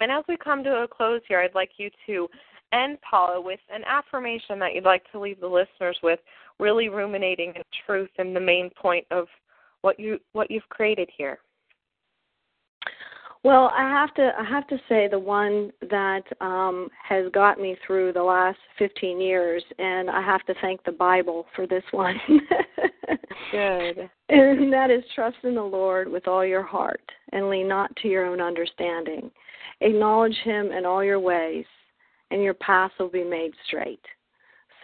[0.00, 2.28] And as we come to a close here, I'd like you to
[2.72, 6.20] end, Paula, with an affirmation that you'd like to leave the listeners with,
[6.60, 9.26] really ruminating in truth and the main point of
[9.80, 11.38] what you what you've created here.
[13.46, 17.76] Well, I have to I have to say the one that um has got me
[17.86, 22.16] through the last 15 years and I have to thank the Bible for this one.
[23.52, 24.10] Good.
[24.28, 28.08] And that is trust in the Lord with all your heart and lean not to
[28.08, 29.30] your own understanding.
[29.80, 31.66] Acknowledge him in all your ways
[32.32, 34.04] and your paths will be made straight.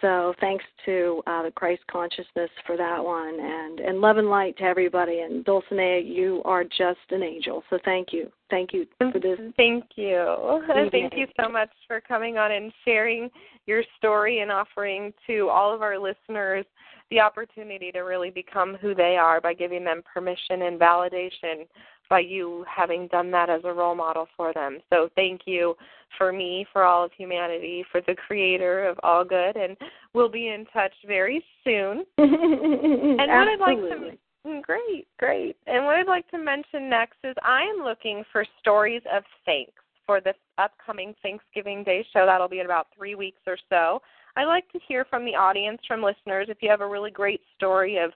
[0.03, 4.57] So thanks to uh, the Christ consciousness for that one, and and love and light
[4.57, 5.21] to everybody.
[5.21, 7.63] And Dulcinea, you are just an angel.
[7.69, 9.39] So thank you, thank you for this.
[9.55, 13.29] Thank you, thank you so much for coming on and sharing
[13.65, 16.65] your story and offering to all of our listeners
[17.09, 21.65] the opportunity to really become who they are by giving them permission and validation
[22.09, 24.79] by you having done that as a role model for them.
[24.89, 25.75] So thank you
[26.17, 29.75] for me, for all of humanity, for the creator of all good, and
[30.13, 32.05] we'll be in touch very soon.
[32.17, 35.55] and what I'd like to mm, Great, great.
[35.67, 39.73] And what I'd like to mention next is I am looking for stories of thanks
[40.05, 42.25] for this upcoming Thanksgiving Day show.
[42.25, 44.01] That'll be in about three weeks or so.
[44.35, 47.41] I'd like to hear from the audience, from listeners, if you have a really great
[47.55, 48.11] story of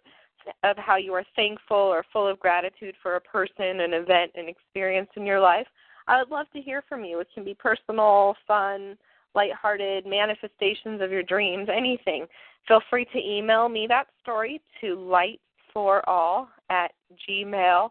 [0.64, 4.48] of how you are thankful or full of gratitude for a person, an event, an
[4.48, 5.68] experience in your life.
[6.08, 7.20] I would love to hear from you.
[7.20, 8.98] It can be personal, fun,
[9.36, 12.26] lighthearted, manifestations of your dreams, anything.
[12.68, 16.92] Feel free to email me that story to lightforall at
[17.30, 17.90] gmail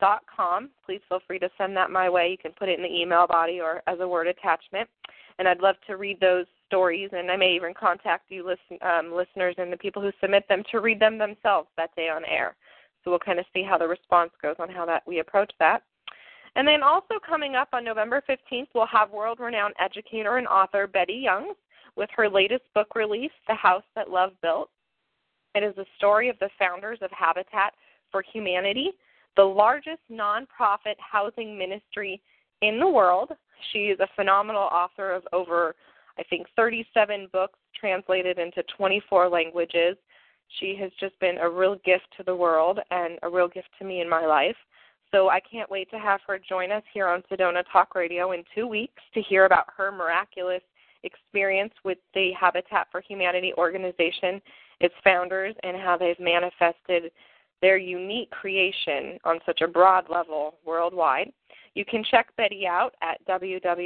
[0.00, 0.70] dot com.
[0.84, 2.30] Please feel free to send that my way.
[2.30, 4.88] You can put it in the email body or as a word attachment.
[5.38, 9.12] And I'd love to read those stories, and I may even contact you, listen, um,
[9.12, 12.54] listeners, and the people who submit them to read them themselves that day on air.
[13.02, 15.82] So we'll kind of see how the response goes on how that we approach that.
[16.56, 20.86] And then also coming up on November 15th, we'll have world renowned educator and author
[20.86, 21.56] Bettie Youngs
[21.96, 24.70] with her latest book release, The House That Love Built.
[25.54, 27.74] It is a story of the founders of Habitat
[28.10, 28.90] for Humanity,
[29.36, 32.20] the largest nonprofit housing ministry
[32.62, 33.30] in the world.
[33.72, 35.74] She is a phenomenal author of over
[36.18, 39.96] I think 37 books translated into 24 languages.
[40.58, 43.84] She has just been a real gift to the world and a real gift to
[43.84, 44.56] me in my life.
[45.10, 48.42] So I can't wait to have her join us here on Sedona Talk Radio in
[48.54, 50.62] two weeks to hear about her miraculous
[51.02, 54.42] experience with the Habitat for Humanity organization,
[54.80, 57.10] its founders, and how they've manifested
[57.62, 61.32] their unique creation on such a broad level worldwide.
[61.74, 63.84] You can check Bettie out at www.bettie,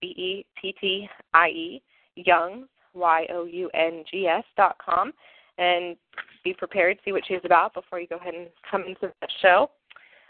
[0.00, 1.82] B-E-T-T-I-E,
[2.16, 5.12] Youngs, Y-O-U-N-G-S dot com,
[5.58, 5.96] and
[6.44, 9.28] be prepared to see what she's about before you go ahead and come into the
[9.40, 9.70] show.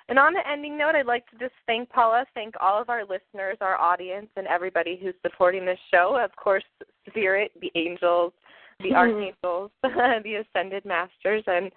[0.09, 3.03] And on the ending note, I'd like to just thank Paula, thank all of our
[3.03, 6.19] listeners, our audience, and everybody who's supporting this show.
[6.23, 6.65] Of course,
[7.09, 8.33] Spirit, the angels,
[8.81, 11.71] the archangels, the ascended masters, and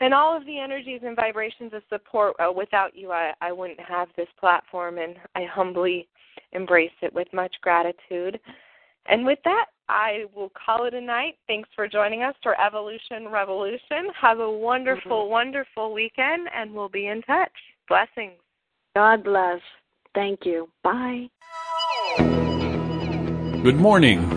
[0.00, 2.34] and all of the energies and vibrations of support.
[2.40, 6.08] Uh, without you, I, I wouldn't have this platform, and I humbly
[6.52, 8.40] embrace it with much gratitude.
[9.06, 11.36] And with that, I will call it a night.
[11.46, 14.08] Thanks for joining us for Evolution Revolution.
[14.20, 15.32] Have a wonderful, mm-hmm.
[15.32, 17.52] wonderful weekend, and we'll be in touch.
[17.88, 18.38] Blessings.
[18.94, 19.60] God bless.
[20.14, 20.68] Thank you.
[20.82, 21.28] Bye.
[22.18, 24.28] Good morning.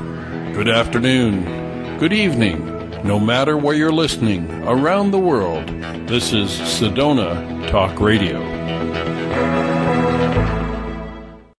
[0.53, 1.97] Good afternoon.
[1.97, 2.82] Good evening.
[3.03, 5.67] No matter where you're listening around the world,
[6.07, 8.39] this is Sedona Talk Radio.